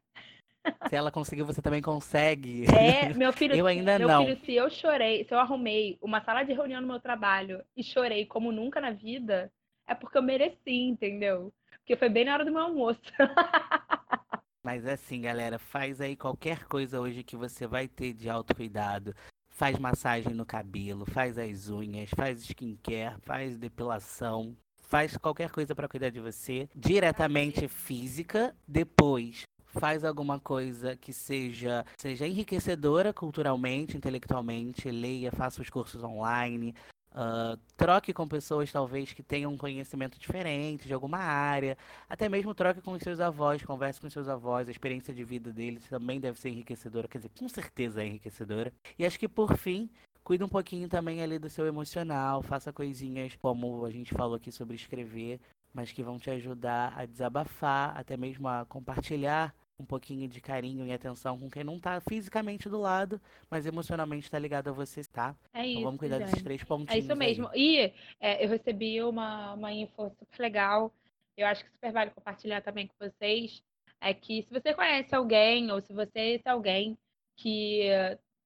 Se 0.88 0.94
ela 0.94 1.10
conseguiu, 1.10 1.44
você 1.44 1.60
também 1.60 1.82
consegue. 1.82 2.64
É, 2.66 3.12
meu 3.18 3.32
filho. 3.32 3.56
eu 3.56 3.66
ainda 3.66 3.98
meu 3.98 4.06
não. 4.06 4.24
Filho, 4.24 4.38
se 4.44 4.54
eu 4.54 4.70
chorei, 4.70 5.24
se 5.24 5.34
eu 5.34 5.38
arrumei 5.40 5.98
uma 6.00 6.22
sala 6.22 6.44
de 6.44 6.52
reunião 6.52 6.80
no 6.80 6.86
meu 6.86 7.00
trabalho 7.00 7.60
e 7.76 7.82
chorei 7.82 8.24
como 8.24 8.52
nunca 8.52 8.80
na 8.80 8.92
vida, 8.92 9.50
é 9.84 9.96
porque 9.96 10.16
eu 10.16 10.22
mereci, 10.22 10.70
entendeu? 10.70 11.52
Porque 11.78 11.96
foi 11.96 12.08
bem 12.08 12.24
na 12.24 12.34
hora 12.34 12.44
do 12.44 12.52
meu 12.52 12.62
almoço. 12.62 13.02
Mas 14.62 14.86
assim, 14.86 15.22
galera, 15.22 15.58
faz 15.58 16.00
aí 16.00 16.14
qualquer 16.14 16.66
coisa 16.66 17.00
hoje 17.00 17.24
que 17.24 17.36
você 17.36 17.66
vai 17.66 17.88
ter 17.88 18.12
de 18.12 18.30
autocuidado 18.30 19.12
faz 19.54 19.78
massagem 19.78 20.34
no 20.34 20.44
cabelo, 20.44 21.06
faz 21.06 21.38
as 21.38 21.70
unhas, 21.70 22.10
faz 22.14 22.42
skincare, 22.42 23.16
faz 23.22 23.56
depilação, 23.56 24.54
faz 24.82 25.16
qualquer 25.16 25.50
coisa 25.50 25.74
para 25.74 25.88
cuidar 25.88 26.10
de 26.10 26.20
você, 26.20 26.68
diretamente 26.74 27.66
física, 27.68 28.54
depois 28.66 29.44
faz 29.66 30.04
alguma 30.04 30.38
coisa 30.38 30.96
que 30.96 31.12
seja 31.12 31.84
seja 31.96 32.26
enriquecedora 32.26 33.12
culturalmente, 33.12 33.96
intelectualmente, 33.96 34.90
leia, 34.90 35.32
faça 35.32 35.62
os 35.62 35.70
cursos 35.70 36.02
online, 36.02 36.74
Uh, 37.14 37.56
troque 37.76 38.12
com 38.12 38.26
pessoas 38.26 38.72
talvez 38.72 39.12
que 39.12 39.22
tenham 39.22 39.52
um 39.52 39.56
conhecimento 39.56 40.18
diferente 40.18 40.88
de 40.88 40.92
alguma 40.92 41.18
área, 41.18 41.78
até 42.08 42.28
mesmo 42.28 42.52
troque 42.52 42.80
com 42.80 42.90
os 42.90 43.02
seus 43.02 43.20
avós, 43.20 43.62
converse 43.62 44.00
com 44.00 44.08
os 44.08 44.12
seus 44.12 44.28
avós, 44.28 44.66
a 44.66 44.72
experiência 44.72 45.14
de 45.14 45.22
vida 45.22 45.52
deles 45.52 45.88
também 45.88 46.18
deve 46.18 46.40
ser 46.40 46.48
enriquecedora, 46.48 47.06
quer 47.06 47.18
dizer, 47.18 47.30
com 47.38 47.48
certeza 47.48 48.02
é 48.02 48.06
enriquecedora. 48.06 48.72
E 48.98 49.06
acho 49.06 49.16
que 49.16 49.28
por 49.28 49.56
fim, 49.56 49.88
cuida 50.24 50.44
um 50.44 50.48
pouquinho 50.48 50.88
também 50.88 51.22
ali 51.22 51.38
do 51.38 51.48
seu 51.48 51.68
emocional, 51.68 52.42
faça 52.42 52.72
coisinhas 52.72 53.36
como 53.36 53.84
a 53.84 53.90
gente 53.90 54.12
falou 54.12 54.34
aqui 54.34 54.50
sobre 54.50 54.74
escrever, 54.74 55.38
mas 55.72 55.92
que 55.92 56.02
vão 56.02 56.18
te 56.18 56.30
ajudar 56.30 56.94
a 56.96 57.06
desabafar, 57.06 57.96
até 57.96 58.16
mesmo 58.16 58.48
a 58.48 58.64
compartilhar 58.64 59.54
um 59.78 59.84
pouquinho 59.84 60.28
de 60.28 60.40
carinho 60.40 60.86
e 60.86 60.92
atenção 60.92 61.38
com 61.38 61.50
quem 61.50 61.64
não 61.64 61.80
tá 61.80 62.00
fisicamente 62.00 62.68
do 62.68 62.78
lado, 62.78 63.20
mas 63.50 63.66
emocionalmente 63.66 64.30
tá 64.30 64.38
ligado 64.38 64.68
a 64.68 64.72
você, 64.72 65.02
tá? 65.04 65.34
É 65.52 65.62
isso. 65.62 65.70
Então 65.70 65.82
vamos 65.84 65.98
cuidar 65.98 66.18
desses 66.18 66.42
três 66.42 66.62
pontinhos. 66.62 66.94
É 66.94 66.98
isso 66.98 67.16
mesmo. 67.16 67.48
Aí. 67.48 67.60
E 67.60 67.92
é, 68.20 68.44
eu 68.44 68.48
recebi 68.48 69.02
uma, 69.02 69.54
uma 69.54 69.72
info 69.72 70.10
super 70.10 70.40
legal. 70.40 70.94
Eu 71.36 71.46
acho 71.46 71.64
que 71.64 71.70
super 71.70 71.92
vale 71.92 72.10
compartilhar 72.10 72.60
também 72.62 72.86
com 72.86 72.94
vocês. 72.98 73.62
É 74.00 74.14
que 74.14 74.42
se 74.42 74.52
você 74.52 74.74
conhece 74.74 75.14
alguém, 75.14 75.72
ou 75.72 75.80
se 75.80 75.92
você 75.92 76.40
é 76.44 76.50
alguém 76.50 76.96
que 77.36 77.88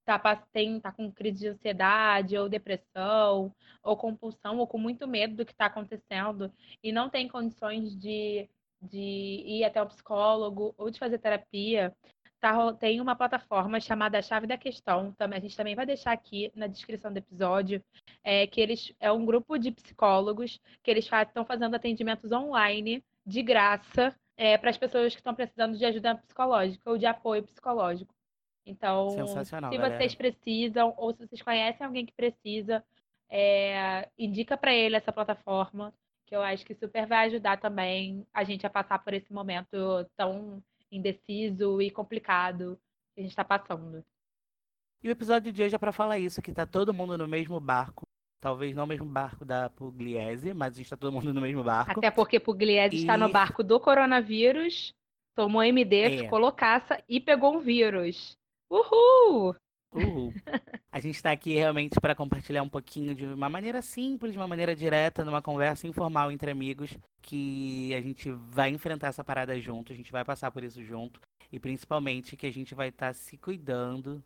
tá, 0.05 0.37
tem, 0.53 0.81
tá 0.81 0.93
com 0.93 1.12
crise 1.12 1.41
de 1.41 1.49
ansiedade, 1.49 2.38
ou 2.38 2.49
depressão, 2.49 3.55
ou 3.83 3.97
compulsão, 3.97 4.59
ou 4.59 4.67
com 4.67 4.79
muito 4.79 5.07
medo 5.07 5.37
do 5.37 5.45
que 5.45 5.53
está 5.53 5.67
acontecendo, 5.67 6.51
e 6.83 6.93
não 6.93 7.11
tem 7.11 7.29
condições 7.29 7.95
de 7.99 8.49
de 8.81 8.99
ir 8.99 9.64
até 9.64 9.83
o 9.83 9.87
psicólogo 9.87 10.75
ou 10.77 10.91
de 10.91 10.99
fazer 10.99 11.19
terapia, 11.19 11.95
tá, 12.41 12.73
tem 12.75 13.01
uma 13.01 13.17
plataforma 13.17 13.81
chamada 13.81 14.23
Chave 14.23 14.47
da 14.47 14.57
Questão. 14.57 15.12
Também, 15.12 15.38
a 15.38 15.43
gente 15.43 15.57
também 15.57 15.75
vai 15.75 15.87
deixar 15.87 16.12
aqui 16.12 16.51
na 16.55 16.67
descrição 16.67 17.12
do 17.12 17.19
episódio, 17.19 17.83
é, 18.23 18.47
que 18.47 18.61
eles 18.61 18.95
é 19.01 19.11
um 19.11 19.25
grupo 19.25 19.59
de 19.59 19.73
psicólogos 19.73 20.61
que 20.83 20.91
eles 20.91 21.09
estão 21.11 21.45
fazendo 21.45 21.75
atendimentos 21.75 22.31
online 22.33 23.05
de 23.27 23.43
graça 23.43 24.14
é, 24.37 24.57
para 24.57 24.71
as 24.71 24.79
pessoas 24.79 25.12
que 25.12 25.21
estão 25.21 25.35
precisando 25.35 25.77
de 25.77 25.85
ajuda 25.85 26.17
psicológica 26.17 26.91
ou 26.91 26.97
de 26.97 27.07
apoio 27.07 27.43
psicológico. 27.43 28.14
Então, 28.64 29.11
se 29.11 29.51
galera. 29.51 29.97
vocês 29.97 30.14
precisam 30.14 30.95
ou 30.97 31.12
se 31.12 31.27
vocês 31.27 31.43
conhecem 31.43 31.87
alguém 31.87 32.05
que 32.05 32.12
precisa, 32.12 32.85
é, 33.31 34.09
indica 34.19 34.57
para 34.57 34.73
ele 34.75 34.97
essa 34.97 35.12
plataforma 35.12 35.93
que 36.29 36.37
eu 36.37 36.43
acho 36.43 36.64
que 36.64 36.75
super 36.75 37.07
vai 37.07 37.27
ajudar 37.27 37.57
também 37.57 38.27
a 38.35 38.45
gente 38.45 38.67
a 38.67 38.71
passar 38.71 38.99
por 38.99 39.14
esse 39.14 39.33
momento 39.33 40.05
tão 40.14 40.62
indeciso 40.93 41.81
e 41.81 41.91
complicado 41.91 42.79
que 43.14 43.21
a 43.21 43.23
gente 43.23 43.31
está 43.31 43.45
passando. 43.45 44.05
E 45.03 45.09
o 45.09 45.11
episódio 45.11 45.51
de 45.51 45.62
hoje 45.62 45.75
é 45.75 45.79
para 45.79 45.93
falar 45.93 46.19
isso, 46.19 46.43
que 46.43 46.53
tá 46.53 46.67
todo 46.67 46.93
mundo 46.93 47.17
no 47.17 47.27
mesmo 47.27 47.59
barco. 47.59 48.03
Talvez 48.41 48.77
não 48.77 48.85
o 48.85 48.87
mesmo 48.87 49.07
barco 49.07 49.45
da 49.45 49.71
Pugliese, 49.71 50.53
mas 50.53 50.75
a 50.75 50.77
gente 50.77 50.91
tá 50.91 50.97
todo 50.97 51.12
mundo 51.12 51.33
no 51.33 51.41
mesmo 51.41 51.64
barco. 51.64 51.99
Até 51.99 52.11
porque 52.11 52.38
Pugliese 52.38 52.97
e... 52.97 53.01
está 53.01 53.17
no 53.17 53.31
barco 53.31 53.64
do 53.64 53.81
coronavírus, 53.81 54.95
tomou 55.35 55.62
MD, 55.62 55.97
é. 55.97 56.19
ficou 56.19 56.38
loucaça 56.38 57.03
e 57.09 57.21
pegou 57.21 57.57
um 57.57 57.61
vírus. 57.61 58.37
Uhul! 58.71 59.57
Uhul. 59.95 60.33
A 60.90 61.01
gente 61.01 61.16
está 61.16 61.31
aqui 61.31 61.55
realmente 61.55 62.01
para 62.01 62.14
compartilhar 62.14 62.62
um 62.62 62.68
pouquinho 62.68 63.14
de 63.14 63.27
uma 63.27 63.48
maneira 63.48 63.83
simples, 63.83 64.33
de 64.33 64.38
uma 64.38 64.48
maneira 64.48 64.74
direta, 64.74 65.22
numa 65.22 65.42
conversa 65.42 65.87
informal 65.87 66.33
entre 66.33 66.51
amigos, 66.51 66.96
que 67.20 67.94
a 67.94 68.01
gente 68.01 68.31
vai 68.31 68.70
enfrentar 68.70 69.09
essa 69.09 69.22
parada 69.22 69.59
junto, 69.61 69.92
a 69.92 69.96
gente 69.96 70.11
vai 70.11 70.24
passar 70.24 70.51
por 70.51 70.64
isso 70.64 70.83
junto, 70.83 71.20
e 71.53 71.61
principalmente 71.61 72.37
que 72.37 72.46
a 72.46 72.53
gente 72.53 72.74
vai 72.74 72.88
estar 72.88 73.09
tá 73.09 73.12
se 73.12 73.37
cuidando 73.37 74.24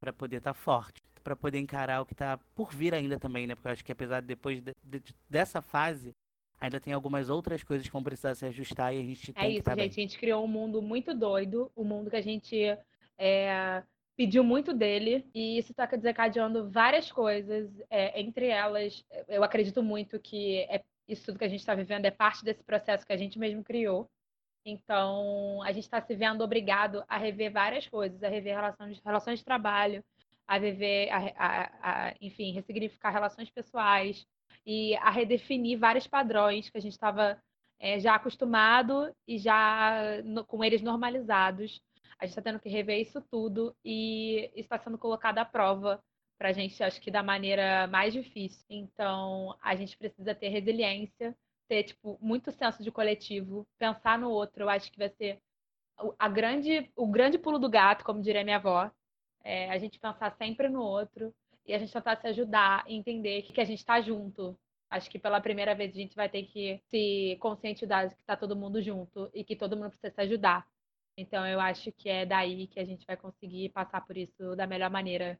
para 0.00 0.12
poder 0.12 0.36
estar 0.36 0.54
tá 0.54 0.58
forte, 0.58 1.02
para 1.24 1.34
poder 1.34 1.58
encarar 1.58 2.00
o 2.00 2.06
que 2.06 2.12
está 2.12 2.38
por 2.54 2.72
vir 2.72 2.94
ainda 2.94 3.18
também, 3.18 3.46
né? 3.46 3.56
Porque 3.56 3.66
eu 3.66 3.72
acho 3.72 3.84
que 3.84 3.92
apesar 3.92 4.20
de 4.20 4.28
depois 4.28 4.62
de, 4.62 4.72
de, 4.84 5.02
dessa 5.28 5.60
fase, 5.60 6.14
ainda 6.60 6.78
tem 6.78 6.92
algumas 6.92 7.28
outras 7.28 7.64
coisas 7.64 7.86
que 7.86 7.92
vão 7.92 8.04
precisar 8.04 8.36
se 8.36 8.46
ajustar 8.46 8.94
e 8.94 9.00
a 9.00 9.02
gente 9.02 9.32
é 9.32 9.34
tem 9.34 9.50
isso, 9.50 9.58
que 9.58 9.64
tá 9.64 9.72
gente. 9.72 9.78
Bem. 9.80 9.88
A 9.88 9.92
gente 9.92 10.18
criou 10.18 10.44
um 10.44 10.48
mundo 10.48 10.80
muito 10.80 11.12
doido, 11.12 11.72
um 11.76 11.82
mundo 11.82 12.08
que 12.08 12.16
a 12.16 12.22
gente 12.22 12.56
é, 13.18 13.82
pediu 14.16 14.44
muito 14.44 14.72
dele 14.72 15.26
e 15.34 15.58
isso 15.58 15.72
está 15.72 15.86
desencadeando 15.86 16.70
várias 16.70 17.10
coisas. 17.10 17.70
É, 17.90 18.20
entre 18.20 18.48
elas, 18.48 19.04
eu 19.28 19.42
acredito 19.42 19.82
muito 19.82 20.18
que 20.20 20.58
é, 20.70 20.82
isso 21.08 21.24
tudo 21.26 21.38
que 21.38 21.44
a 21.44 21.48
gente 21.48 21.60
está 21.60 21.74
vivendo 21.74 22.04
é 22.06 22.10
parte 22.10 22.44
desse 22.44 22.62
processo 22.62 23.06
que 23.06 23.12
a 23.12 23.16
gente 23.16 23.38
mesmo 23.38 23.62
criou. 23.64 24.08
Então, 24.64 25.62
a 25.62 25.72
gente 25.72 25.84
está 25.84 26.00
se 26.00 26.14
vendo 26.14 26.42
obrigado 26.42 27.04
a 27.06 27.18
rever 27.18 27.52
várias 27.52 27.86
coisas, 27.86 28.22
a 28.22 28.28
rever 28.28 28.54
relações, 28.54 29.00
relações 29.04 29.38
de 29.40 29.44
trabalho, 29.44 30.02
a 30.46 30.58
rever, 30.58 31.08
a, 31.12 31.18
a, 31.36 32.08
a, 32.08 32.14
enfim, 32.20 32.52
ressignificar 32.52 33.10
relações 33.10 33.50
pessoais 33.50 34.26
e 34.64 34.96
a 34.96 35.10
redefinir 35.10 35.78
vários 35.78 36.06
padrões 36.06 36.70
que 36.70 36.78
a 36.78 36.80
gente 36.80 36.92
estava 36.92 37.38
é, 37.78 38.00
já 38.00 38.14
acostumado 38.14 39.14
e 39.28 39.38
já 39.38 40.22
no, 40.24 40.44
com 40.44 40.64
eles 40.64 40.80
normalizados. 40.80 41.82
A 42.18 42.26
gente 42.26 42.38
está 42.38 42.42
tendo 42.42 42.60
que 42.60 42.68
rever 42.68 43.00
isso 43.00 43.20
tudo 43.30 43.76
e 43.84 44.50
está 44.54 44.78
sendo 44.78 44.98
colocado 44.98 45.38
à 45.38 45.44
prova 45.44 46.02
para 46.38 46.48
a 46.48 46.52
gente, 46.52 46.82
acho 46.82 47.00
que 47.00 47.10
da 47.10 47.22
maneira 47.22 47.86
mais 47.86 48.12
difícil. 48.12 48.64
Então, 48.68 49.56
a 49.62 49.74
gente 49.76 49.96
precisa 49.96 50.34
ter 50.34 50.48
resiliência 50.48 51.36
ter, 51.68 51.84
tipo, 51.84 52.18
muito 52.20 52.50
senso 52.52 52.82
de 52.82 52.90
coletivo, 52.90 53.66
pensar 53.78 54.18
no 54.18 54.30
outro, 54.30 54.64
eu 54.64 54.68
acho 54.68 54.90
que 54.90 54.98
vai 54.98 55.08
ser 55.10 55.40
a 56.18 56.28
grande, 56.28 56.90
o 56.96 57.06
grande 57.06 57.38
pulo 57.38 57.58
do 57.58 57.70
gato, 57.70 58.04
como 58.04 58.22
diria 58.22 58.44
minha 58.44 58.56
avó. 58.56 58.90
É, 59.42 59.70
a 59.70 59.78
gente 59.78 59.98
pensar 59.98 60.34
sempre 60.36 60.68
no 60.68 60.80
outro 60.80 61.34
e 61.66 61.74
a 61.74 61.78
gente 61.78 61.92
tentar 61.92 62.16
se 62.16 62.26
ajudar 62.26 62.84
e 62.88 62.94
entender 62.94 63.42
que, 63.42 63.52
que 63.52 63.60
a 63.60 63.64
gente 63.64 63.78
está 63.78 64.00
junto. 64.00 64.58
Acho 64.90 65.10
que 65.10 65.18
pela 65.18 65.40
primeira 65.40 65.74
vez 65.74 65.92
a 65.92 65.98
gente 65.98 66.16
vai 66.16 66.28
ter 66.28 66.44
que 66.44 66.80
se 66.90 67.36
conscientizar 67.40 68.08
de 68.08 68.14
que 68.14 68.20
está 68.20 68.36
todo 68.36 68.56
mundo 68.56 68.82
junto 68.82 69.30
e 69.34 69.44
que 69.44 69.56
todo 69.56 69.76
mundo 69.76 69.90
precisa 69.90 70.12
se 70.12 70.20
ajudar. 70.22 70.66
Então 71.16 71.46
eu 71.46 71.60
acho 71.60 71.92
que 71.92 72.08
é 72.08 72.26
daí 72.26 72.66
que 72.66 72.80
a 72.80 72.84
gente 72.84 73.06
vai 73.06 73.16
conseguir 73.16 73.68
passar 73.70 74.00
por 74.00 74.16
isso 74.16 74.56
da 74.56 74.66
melhor 74.66 74.90
maneira 74.90 75.38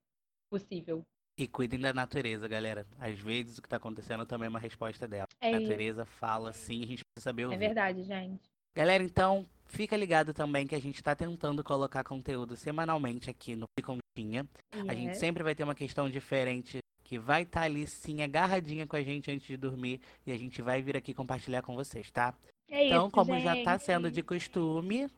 possível. 0.49 1.05
E 1.37 1.49
cuidem 1.49 1.81
da 1.81 1.93
natureza, 1.93 2.47
galera. 2.47 2.87
Às 2.99 3.19
vezes 3.19 3.59
o 3.59 3.63
que 3.63 3.67
está 3.67 3.77
acontecendo 3.77 4.25
também 4.25 4.47
é 4.47 4.51
uma 4.51 4.61
resposta 4.61 5.09
dela. 5.09 5.27
É 5.41 5.53
a 5.53 5.61
natureza 5.61 6.05
fala 6.05 6.53
sim, 6.53 6.85
a 6.85 6.87
gente 6.87 7.03
precisa 7.05 7.25
saber 7.25 7.43
é 7.43 7.47
ouvir. 7.47 7.57
É 7.57 7.59
verdade, 7.59 8.05
gente. 8.05 8.49
Galera, 8.77 9.03
então, 9.03 9.47
fica 9.67 9.97
ligado 9.97 10.33
também 10.33 10.67
que 10.67 10.75
a 10.75 10.81
gente 10.81 10.97
está 10.97 11.15
tentando 11.15 11.63
colocar 11.65 12.05
conteúdo 12.05 12.57
semanalmente 12.57 13.31
aqui 13.31 13.57
no 13.57 13.67
Picontinha. 13.77 14.49
Yes. 14.75 14.89
A 14.89 14.95
gente 14.95 15.17
sempre 15.17 15.43
vai 15.43 15.55
ter 15.55 15.65
uma 15.65 15.75
questão 15.75 16.09
diferente 16.09 16.79
que 17.03 17.19
vai 17.19 17.43
estar 17.43 17.61
tá 17.61 17.67
ali 17.67 17.87
sim 17.87 18.23
agarradinha 18.23 18.87
com 18.87 18.97
a 18.97 19.03
gente 19.03 19.31
antes 19.31 19.47
de 19.47 19.57
dormir 19.57 20.01
e 20.27 20.33
a 20.33 20.39
gente 20.39 20.63
vai 20.63 20.81
vir 20.83 20.97
aqui 20.97 21.13
compartilhar 21.13 21.63
com 21.63 21.75
vocês, 21.75 22.11
tá? 22.11 22.35
É 22.69 22.87
então, 22.87 23.07
isso, 23.07 23.13
como 23.13 23.35
gente. 23.35 23.45
já 23.45 23.57
está 23.57 23.79
sendo 23.79 24.11
de 24.11 24.23
costume, 24.23 25.09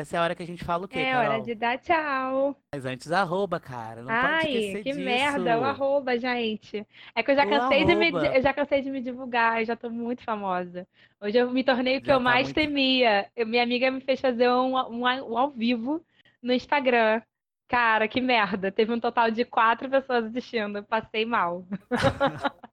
essa 0.00 0.16
é 0.16 0.18
a 0.18 0.22
hora 0.22 0.34
que 0.34 0.42
a 0.42 0.46
gente 0.46 0.64
fala 0.64 0.84
o 0.84 0.88
quê, 0.88 0.98
É 0.98 1.12
Carol? 1.12 1.32
hora 1.34 1.42
de 1.42 1.54
dar 1.54 1.78
tchau. 1.78 2.56
Mas 2.74 2.84
antes, 2.84 3.10
arroba, 3.10 3.58
cara. 3.58 4.02
Não 4.02 4.10
Ai, 4.10 4.40
pode 4.44 4.56
esquecer 4.56 4.82
que 4.82 4.90
disso. 4.92 5.04
merda, 5.04 5.58
o 5.58 5.64
arroba, 5.64 6.18
gente. 6.18 6.86
É 7.14 7.22
que 7.22 7.30
eu 7.30 7.34
já 7.36 7.44
O 7.46 7.48
cansei 7.48 7.84
de 7.84 7.94
me, 7.94 8.08
arroba. 8.08 8.26
eu 8.36 8.42
já 8.42 8.52
cansei 8.52 8.82
de 8.82 8.90
me 8.90 9.00
divulgar, 9.00 9.60
eu 9.60 9.66
já 9.66 9.76
tô 9.76 9.88
muito 9.90 10.22
famosa. 10.22 10.86
Hoje 11.20 11.38
eu 11.38 11.50
me 11.50 11.64
tornei 11.64 11.96
o 11.98 12.00
que 12.00 12.06
Já 12.08 12.14
eu 12.14 12.18
tá 12.18 12.24
mais 12.24 12.46
muito- 12.48 12.54
temia. 12.56 13.30
Eu- 13.34 13.46
minha 13.46 13.62
amiga 13.62 13.90
me 13.90 14.00
fez 14.00 14.20
fazer 14.20 14.48
um, 14.50 14.76
um, 14.76 15.02
um 15.04 15.38
ao 15.38 15.50
vivo 15.50 16.04
no 16.42 16.52
Instagram. 16.52 17.22
Cara, 17.68 18.06
que 18.06 18.20
merda. 18.20 18.70
Teve 18.70 18.92
um 18.92 19.00
total 19.00 19.30
de 19.30 19.44
quatro 19.44 19.88
pessoas 19.90 20.26
assistindo. 20.26 20.78
Eu 20.78 20.84
Passei 20.84 21.24
mal. 21.24 21.64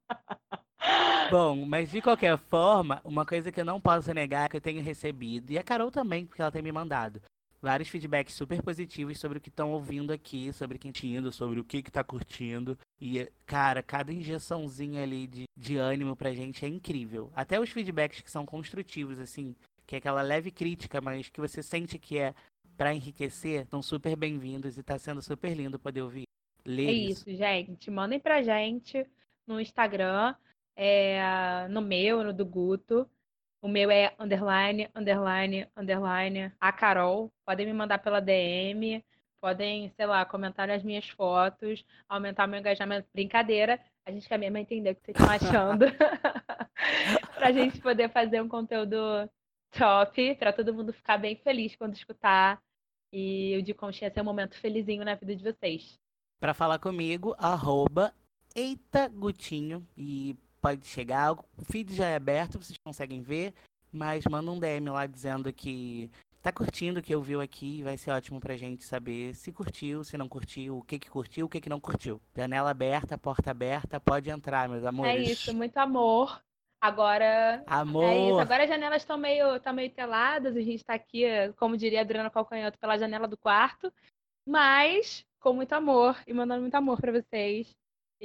Bom, 1.29 1.65
mas 1.65 1.89
de 1.89 2.01
qualquer 2.01 2.37
forma, 2.37 3.01
uma 3.03 3.25
coisa 3.25 3.51
que 3.51 3.59
eu 3.59 3.65
não 3.65 3.79
posso 3.81 4.13
negar 4.13 4.45
é 4.45 4.49
que 4.49 4.57
eu 4.57 4.61
tenho 4.61 4.83
recebido, 4.83 5.51
e 5.51 5.57
a 5.57 5.63
Carol 5.63 5.89
também, 5.89 6.25
porque 6.25 6.41
ela 6.41 6.51
tem 6.51 6.61
me 6.61 6.71
mandado, 6.71 7.21
vários 7.63 7.87
feedbacks 7.87 8.35
super 8.35 8.61
positivos 8.61 9.17
sobre 9.17 9.37
o 9.37 9.41
que 9.41 9.47
estão 9.47 9.71
ouvindo 9.71 10.11
aqui, 10.11 10.51
sobre 10.51 10.77
quem 10.77 10.91
tá 10.91 10.99
indo, 11.07 11.31
sobre 11.31 11.61
o 11.61 11.63
que 11.63 11.81
que 11.81 11.89
tá 11.89 12.03
curtindo. 12.03 12.77
E, 12.99 13.25
cara, 13.45 13.81
cada 13.81 14.11
injeçãozinha 14.11 15.01
ali 15.01 15.27
de, 15.27 15.43
de 15.57 15.77
ânimo 15.77 16.13
pra 16.13 16.33
gente 16.33 16.65
é 16.65 16.67
incrível. 16.67 17.31
Até 17.33 17.57
os 17.57 17.69
feedbacks 17.69 18.19
que 18.19 18.29
são 18.29 18.45
construtivos, 18.45 19.17
assim, 19.17 19.55
que 19.87 19.95
é 19.95 19.97
aquela 19.97 20.21
leve 20.21 20.51
crítica, 20.51 20.99
mas 20.99 21.29
que 21.29 21.39
você 21.39 21.63
sente 21.63 21.97
que 21.97 22.19
é 22.19 22.35
pra 22.75 22.93
enriquecer, 22.93 23.61
estão 23.61 23.81
super 23.81 24.15
bem-vindos 24.17 24.77
e 24.77 24.83
tá 24.83 24.99
sendo 24.99 25.21
super 25.21 25.55
lindo 25.55 25.79
poder 25.79 26.01
ouvir. 26.01 26.23
Ler 26.65 26.89
É 26.89 26.91
isso. 26.91 27.29
isso, 27.29 27.37
gente. 27.37 27.89
Mandem 27.89 28.19
pra 28.19 28.43
gente 28.43 29.07
no 29.47 29.59
Instagram, 29.59 30.35
é, 30.75 31.67
no 31.69 31.81
meu, 31.81 32.23
no 32.23 32.33
do 32.33 32.45
Guto. 32.45 33.09
O 33.61 33.67
meu 33.67 33.89
é 33.89 34.13
underline, 34.19 34.89
underline, 34.93 35.67
underline, 35.75 36.51
a 36.59 36.71
Carol. 36.71 37.31
Podem 37.45 37.65
me 37.65 37.73
mandar 37.73 37.99
pela 37.99 38.19
DM, 38.19 39.03
podem, 39.39 39.89
sei 39.95 40.05
lá, 40.05 40.25
comentar 40.25 40.67
nas 40.67 40.83
minhas 40.83 41.07
fotos, 41.09 41.85
aumentar 42.09 42.47
meu 42.47 42.59
engajamento. 42.59 43.07
Brincadeira, 43.13 43.79
a 44.05 44.11
gente 44.11 44.27
quer 44.27 44.37
mesmo 44.37 44.57
entender 44.57 44.91
o 44.91 44.95
que 44.95 45.01
vocês 45.05 45.17
estão 45.17 45.29
achando. 45.29 45.85
pra 47.35 47.51
gente 47.51 47.79
poder 47.79 48.09
fazer 48.09 48.41
um 48.41 48.49
conteúdo 48.49 48.97
top, 49.71 50.35
pra 50.35 50.53
todo 50.53 50.73
mundo 50.73 50.93
ficar 50.93 51.17
bem 51.17 51.35
feliz 51.35 51.75
quando 51.75 51.95
escutar. 51.95 52.61
E 53.11 53.57
o 53.57 53.63
de 53.63 53.73
conchinha 53.73 54.11
ser 54.11 54.21
um 54.21 54.25
momento 54.25 54.57
felizinho 54.59 55.05
na 55.05 55.15
vida 55.15 55.35
de 55.35 55.43
vocês. 55.43 55.99
Pra 56.39 56.53
falar 56.53 56.79
comigo, 56.79 57.35
arroba 57.37 58.13
Eita 58.55 59.07
Gutinho. 59.07 59.87
E 59.95 60.35
pode 60.63 60.87
chegar, 60.87 61.33
o 61.33 61.43
feed 61.65 61.93
já 61.93 62.07
é 62.07 62.15
aberto, 62.15 62.57
vocês 62.57 62.77
conseguem 62.85 63.21
ver. 63.21 63.53
Mas 63.91 64.23
manda 64.25 64.49
um 64.49 64.57
DM 64.57 64.89
lá 64.89 65.05
dizendo 65.05 65.51
que 65.51 66.09
tá 66.41 66.51
curtindo 66.51 66.99
o 66.99 67.03
que 67.03 67.15
ouviu 67.15 67.41
aqui. 67.41 67.83
Vai 67.83 67.97
ser 67.97 68.11
ótimo 68.11 68.39
pra 68.39 68.55
gente 68.55 68.83
saber 68.83 69.35
se 69.35 69.51
curtiu, 69.51 70.03
se 70.03 70.17
não 70.17 70.27
curtiu, 70.27 70.77
o 70.77 70.81
que 70.81 70.97
que 70.97 71.09
curtiu, 71.09 71.45
o 71.45 71.49
que 71.49 71.61
que 71.61 71.69
não 71.69 71.79
curtiu. 71.79 72.19
Janela 72.35 72.71
aberta, 72.71 73.17
porta 73.17 73.51
aberta, 73.51 73.99
pode 73.99 74.29
entrar, 74.29 74.69
meus 74.69 74.83
É 74.83 74.87
amores. 74.87 75.29
isso, 75.29 75.53
muito 75.53 75.77
amor. 75.77 76.41
Agora 76.81 77.63
Amor. 77.67 78.03
é 78.05 78.29
isso. 78.29 78.39
Agora 78.39 78.63
as 78.63 78.69
janelas 78.69 79.01
estão 79.03 79.17
meio, 79.17 79.45
meio 79.73 79.89
teladas, 79.91 80.55
a 80.55 80.59
gente 80.61 80.77
está 80.77 80.93
aqui, 80.93 81.23
como 81.57 81.77
diria 81.77 81.99
a 81.99 82.01
Adriana 82.01 82.29
Calcanhoto, 82.29 82.77
pela 82.79 82.97
janela 82.97 83.27
do 83.27 83.37
quarto, 83.37 83.93
mas 84.45 85.23
com 85.39 85.53
muito 85.53 85.71
amor 85.73 86.17
e 86.27 86.33
mandando 86.33 86.61
muito 86.61 86.75
amor 86.75 86.99
para 86.99 87.11
vocês. 87.11 87.73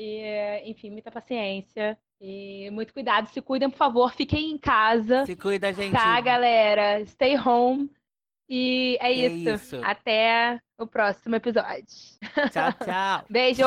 E, 0.00 0.62
enfim, 0.70 0.90
muita 0.90 1.11
paciência 1.11 1.98
e 2.20 2.70
muito 2.70 2.92
cuidado. 2.92 3.26
Se 3.30 3.42
cuidem, 3.42 3.68
por 3.68 3.76
favor, 3.78 4.12
fiquem 4.12 4.52
em 4.52 4.58
casa, 4.58 5.26
Se 5.26 5.34
cuida, 5.34 5.72
gente. 5.72 5.90
tá, 5.92 6.20
galera? 6.20 7.04
Stay 7.04 7.37
home. 7.37 7.90
E 8.48 8.96
é 9.00 9.08
É 9.08 9.12
isso. 9.12 9.50
isso. 9.76 9.80
Até 9.84 10.61
o 10.78 10.87
próximo 10.87 11.34
episódio. 11.34 11.84
Tchau, 12.52 12.72
tchau. 12.84 13.24
Beijo! 13.28 13.64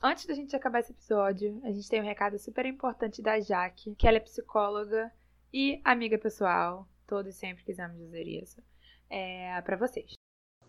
Antes 0.00 0.26
da 0.26 0.34
gente 0.34 0.54
acabar 0.56 0.80
esse 0.80 0.92
episódio, 0.92 1.60
a 1.64 1.70
gente 1.72 1.88
tem 1.88 2.00
um 2.00 2.04
recado 2.04 2.38
super 2.38 2.66
importante 2.66 3.20
da 3.22 3.40
Jaque, 3.40 3.94
que 3.96 4.06
ela 4.06 4.16
é 4.16 4.20
psicóloga 4.20 5.10
e 5.52 5.80
amiga 5.84 6.18
pessoal. 6.18 6.88
Todos 7.06 7.34
sempre 7.36 7.64
quisemos 7.64 7.96
dizer 7.98 8.26
isso. 8.26 8.60
É 9.10 9.60
para 9.62 9.76
vocês. 9.76 10.12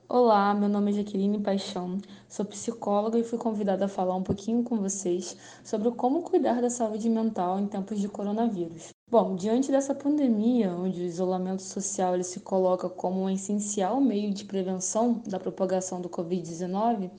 Olá, 0.07 0.53
meu 0.53 0.67
nome 0.67 0.91
é 0.91 0.95
Jaqueline 0.95 1.39
Paixão, 1.39 1.97
sou 2.27 2.45
psicóloga 2.45 3.17
e 3.17 3.23
fui 3.23 3.39
convidada 3.39 3.85
a 3.85 3.87
falar 3.87 4.15
um 4.15 4.21
pouquinho 4.21 4.61
com 4.61 4.77
vocês 4.77 5.35
sobre 5.63 5.89
como 5.91 6.21
cuidar 6.21 6.61
da 6.61 6.69
saúde 6.69 7.09
mental 7.09 7.57
em 7.59 7.67
tempos 7.67 7.99
de 7.99 8.09
coronavírus. 8.09 8.89
Bom, 9.09 9.35
diante 9.35 9.71
dessa 9.71 9.95
pandemia, 9.95 10.71
onde 10.71 11.01
o 11.01 11.05
isolamento 11.05 11.61
social 11.61 12.15
ele 12.15 12.23
se 12.23 12.41
coloca 12.41 12.89
como 12.89 13.21
um 13.21 13.29
essencial 13.29 14.01
meio 14.01 14.33
de 14.33 14.43
prevenção 14.43 15.21
da 15.25 15.39
propagação 15.39 16.01
do 16.01 16.09
Covid-19, 16.09 17.09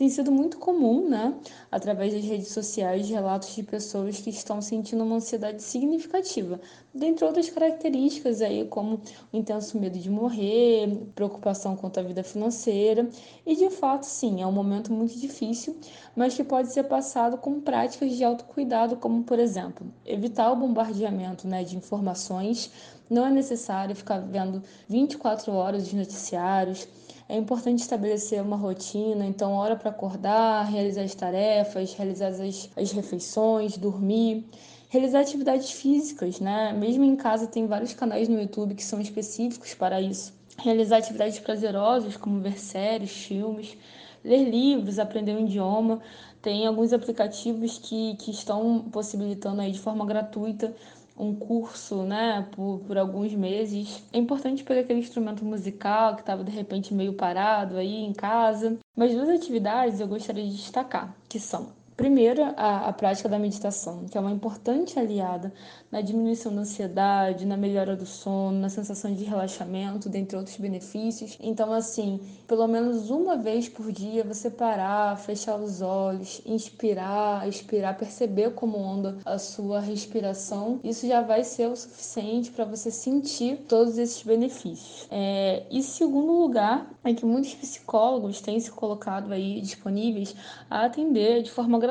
Tem 0.00 0.08
sido 0.08 0.32
muito 0.32 0.56
comum, 0.56 1.06
né, 1.06 1.34
através 1.70 2.14
das 2.14 2.24
redes 2.24 2.48
sociais, 2.48 3.10
relatos 3.10 3.54
de 3.54 3.62
pessoas 3.62 4.18
que 4.18 4.30
estão 4.30 4.62
sentindo 4.62 5.04
uma 5.04 5.16
ansiedade 5.16 5.62
significativa, 5.62 6.58
dentre 6.94 7.22
outras 7.22 7.50
características 7.50 8.40
aí, 8.40 8.64
como 8.64 9.02
o 9.30 9.36
intenso 9.36 9.78
medo 9.78 9.98
de 9.98 10.08
morrer, 10.08 10.88
preocupação 11.14 11.76
quanto 11.76 12.00
à 12.00 12.02
vida 12.02 12.24
financeira, 12.24 13.10
e 13.44 13.54
de 13.54 13.68
fato, 13.68 14.04
sim, 14.04 14.40
é 14.40 14.46
um 14.46 14.52
momento 14.52 14.90
muito 14.90 15.18
difícil, 15.18 15.76
mas 16.16 16.34
que 16.34 16.44
pode 16.44 16.72
ser 16.72 16.84
passado 16.84 17.36
com 17.36 17.60
práticas 17.60 18.16
de 18.16 18.24
autocuidado, 18.24 18.96
como, 18.96 19.22
por 19.22 19.38
exemplo, 19.38 19.86
evitar 20.06 20.50
o 20.50 20.56
bombardeamento 20.56 21.46
né, 21.46 21.62
de 21.62 21.76
informações, 21.76 22.70
não 23.10 23.26
é 23.26 23.30
necessário 23.30 23.94
ficar 23.94 24.20
vendo 24.20 24.62
24 24.88 25.52
horas 25.52 25.88
os 25.88 25.92
noticiários, 25.92 26.88
é 27.30 27.36
importante 27.36 27.78
estabelecer 27.78 28.42
uma 28.42 28.56
rotina, 28.56 29.24
então 29.24 29.52
hora 29.52 29.76
para 29.76 29.90
acordar, 29.90 30.64
realizar 30.64 31.02
as 31.02 31.14
tarefas, 31.14 31.94
realizar 31.94 32.26
as, 32.26 32.68
as 32.76 32.90
refeições, 32.90 33.78
dormir, 33.78 34.44
realizar 34.88 35.20
atividades 35.20 35.70
físicas, 35.70 36.40
né? 36.40 36.72
Mesmo 36.72 37.04
em 37.04 37.14
casa 37.14 37.46
tem 37.46 37.68
vários 37.68 37.94
canais 37.94 38.28
no 38.28 38.40
YouTube 38.40 38.74
que 38.74 38.82
são 38.82 39.00
específicos 39.00 39.74
para 39.74 40.00
isso. 40.00 40.34
Realizar 40.58 40.96
atividades 40.96 41.38
prazerosas 41.38 42.16
como 42.16 42.40
ver 42.40 42.58
séries, 42.58 43.12
filmes, 43.12 43.78
ler 44.24 44.50
livros, 44.50 44.98
aprender 44.98 45.32
um 45.36 45.46
idioma. 45.46 46.00
Tem 46.42 46.66
alguns 46.66 46.92
aplicativos 46.92 47.78
que, 47.78 48.16
que 48.16 48.32
estão 48.32 48.86
possibilitando 48.90 49.60
aí 49.60 49.70
de 49.70 49.78
forma 49.78 50.04
gratuita 50.04 50.74
um 51.20 51.34
curso, 51.34 52.02
né, 52.02 52.48
por, 52.52 52.80
por 52.86 52.96
alguns 52.96 53.34
meses. 53.34 54.02
É 54.12 54.18
importante 54.18 54.64
pegar 54.64 54.80
aquele 54.80 55.00
instrumento 55.00 55.44
musical 55.44 56.14
que 56.14 56.22
estava 56.22 56.42
de 56.42 56.50
repente 56.50 56.94
meio 56.94 57.12
parado 57.12 57.76
aí 57.76 58.04
em 58.04 58.12
casa. 58.12 58.78
Mas 58.96 59.14
duas 59.14 59.28
atividades 59.28 60.00
eu 60.00 60.08
gostaria 60.08 60.44
de 60.44 60.56
destacar, 60.56 61.14
que 61.28 61.38
são 61.38 61.68
Primeiro, 62.00 62.42
a, 62.56 62.88
a, 62.88 62.92
prática 62.94 63.28
da 63.28 63.38
meditação, 63.38 64.06
que 64.06 64.16
é 64.16 64.20
uma 64.22 64.30
importante 64.30 64.98
aliada 64.98 65.52
na 65.92 66.00
diminuição 66.00 66.54
da 66.54 66.62
ansiedade, 66.62 67.44
na 67.44 67.58
melhora 67.58 67.94
do 67.94 68.06
sono, 68.06 68.58
na 68.58 68.70
sensação 68.70 69.12
de 69.12 69.22
relaxamento, 69.22 70.08
dentre 70.08 70.34
outros 70.34 70.56
benefícios. 70.56 71.36
Então, 71.38 71.74
assim, 71.74 72.18
pelo 72.48 72.66
menos 72.66 73.10
uma 73.10 73.36
vez 73.36 73.68
por 73.68 73.92
dia 73.92 74.24
você 74.24 74.48
parar, 74.48 75.14
fechar 75.18 75.56
os 75.56 75.82
olhos, 75.82 76.40
inspirar, 76.46 77.46
expirar, 77.46 77.98
perceber 77.98 78.54
como 78.54 78.78
anda 78.78 79.18
a 79.22 79.36
sua 79.36 79.78
respiração, 79.78 80.80
isso 80.82 81.06
já 81.06 81.20
vai 81.20 81.44
ser 81.44 81.66
o 81.66 81.76
suficiente 81.76 82.50
para 82.50 82.64
você 82.64 82.90
sentir 82.90 83.58
todos 83.68 83.98
esses 83.98 84.22
benefícios. 84.22 85.06
É, 85.10 85.64
e 85.70 85.82
segundo 85.82 86.32
lugar, 86.32 86.90
é 87.04 87.12
que 87.12 87.26
muitos 87.26 87.54
psicólogos 87.54 88.40
têm 88.40 88.58
se 88.58 88.70
colocado 88.70 89.30
aí 89.34 89.60
disponíveis 89.60 90.34
a 90.70 90.86
atender 90.86 91.42
de 91.42 91.50
forma 91.50 91.78
gratuita 91.78 91.89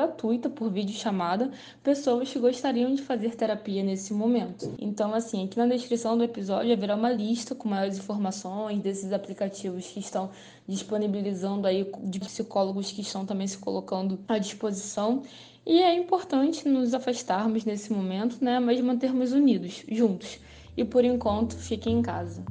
por 0.50 0.70
videochamada 0.70 1.50
pessoas 1.82 2.30
que 2.30 2.38
gostariam 2.38 2.94
de 2.94 3.02
fazer 3.02 3.34
terapia 3.34 3.82
nesse 3.82 4.12
momento. 4.12 4.74
Então, 4.78 5.12
assim, 5.14 5.44
aqui 5.44 5.58
na 5.58 5.66
descrição 5.66 6.16
do 6.16 6.24
episódio 6.24 6.72
haverá 6.72 6.96
uma 6.96 7.10
lista 7.10 7.54
com 7.54 7.68
maiores 7.68 7.98
informações 7.98 8.80
desses 8.80 9.12
aplicativos 9.12 9.86
que 9.86 10.00
estão 10.00 10.30
disponibilizando 10.66 11.66
aí 11.66 11.90
de 12.04 12.20
psicólogos 12.20 12.92
que 12.92 13.00
estão 13.00 13.26
também 13.26 13.46
se 13.46 13.58
colocando 13.58 14.18
à 14.28 14.38
disposição. 14.38 15.22
E 15.66 15.80
é 15.80 15.94
importante 15.94 16.68
nos 16.68 16.94
afastarmos 16.94 17.64
nesse 17.64 17.92
momento, 17.92 18.42
né, 18.42 18.58
mas 18.58 18.80
mantermos 18.80 19.32
unidos, 19.32 19.84
juntos. 19.88 20.38
E 20.76 20.84
por 20.84 21.04
enquanto, 21.04 21.56
fiquem 21.56 21.98
em 21.98 22.02
casa. 22.02 22.44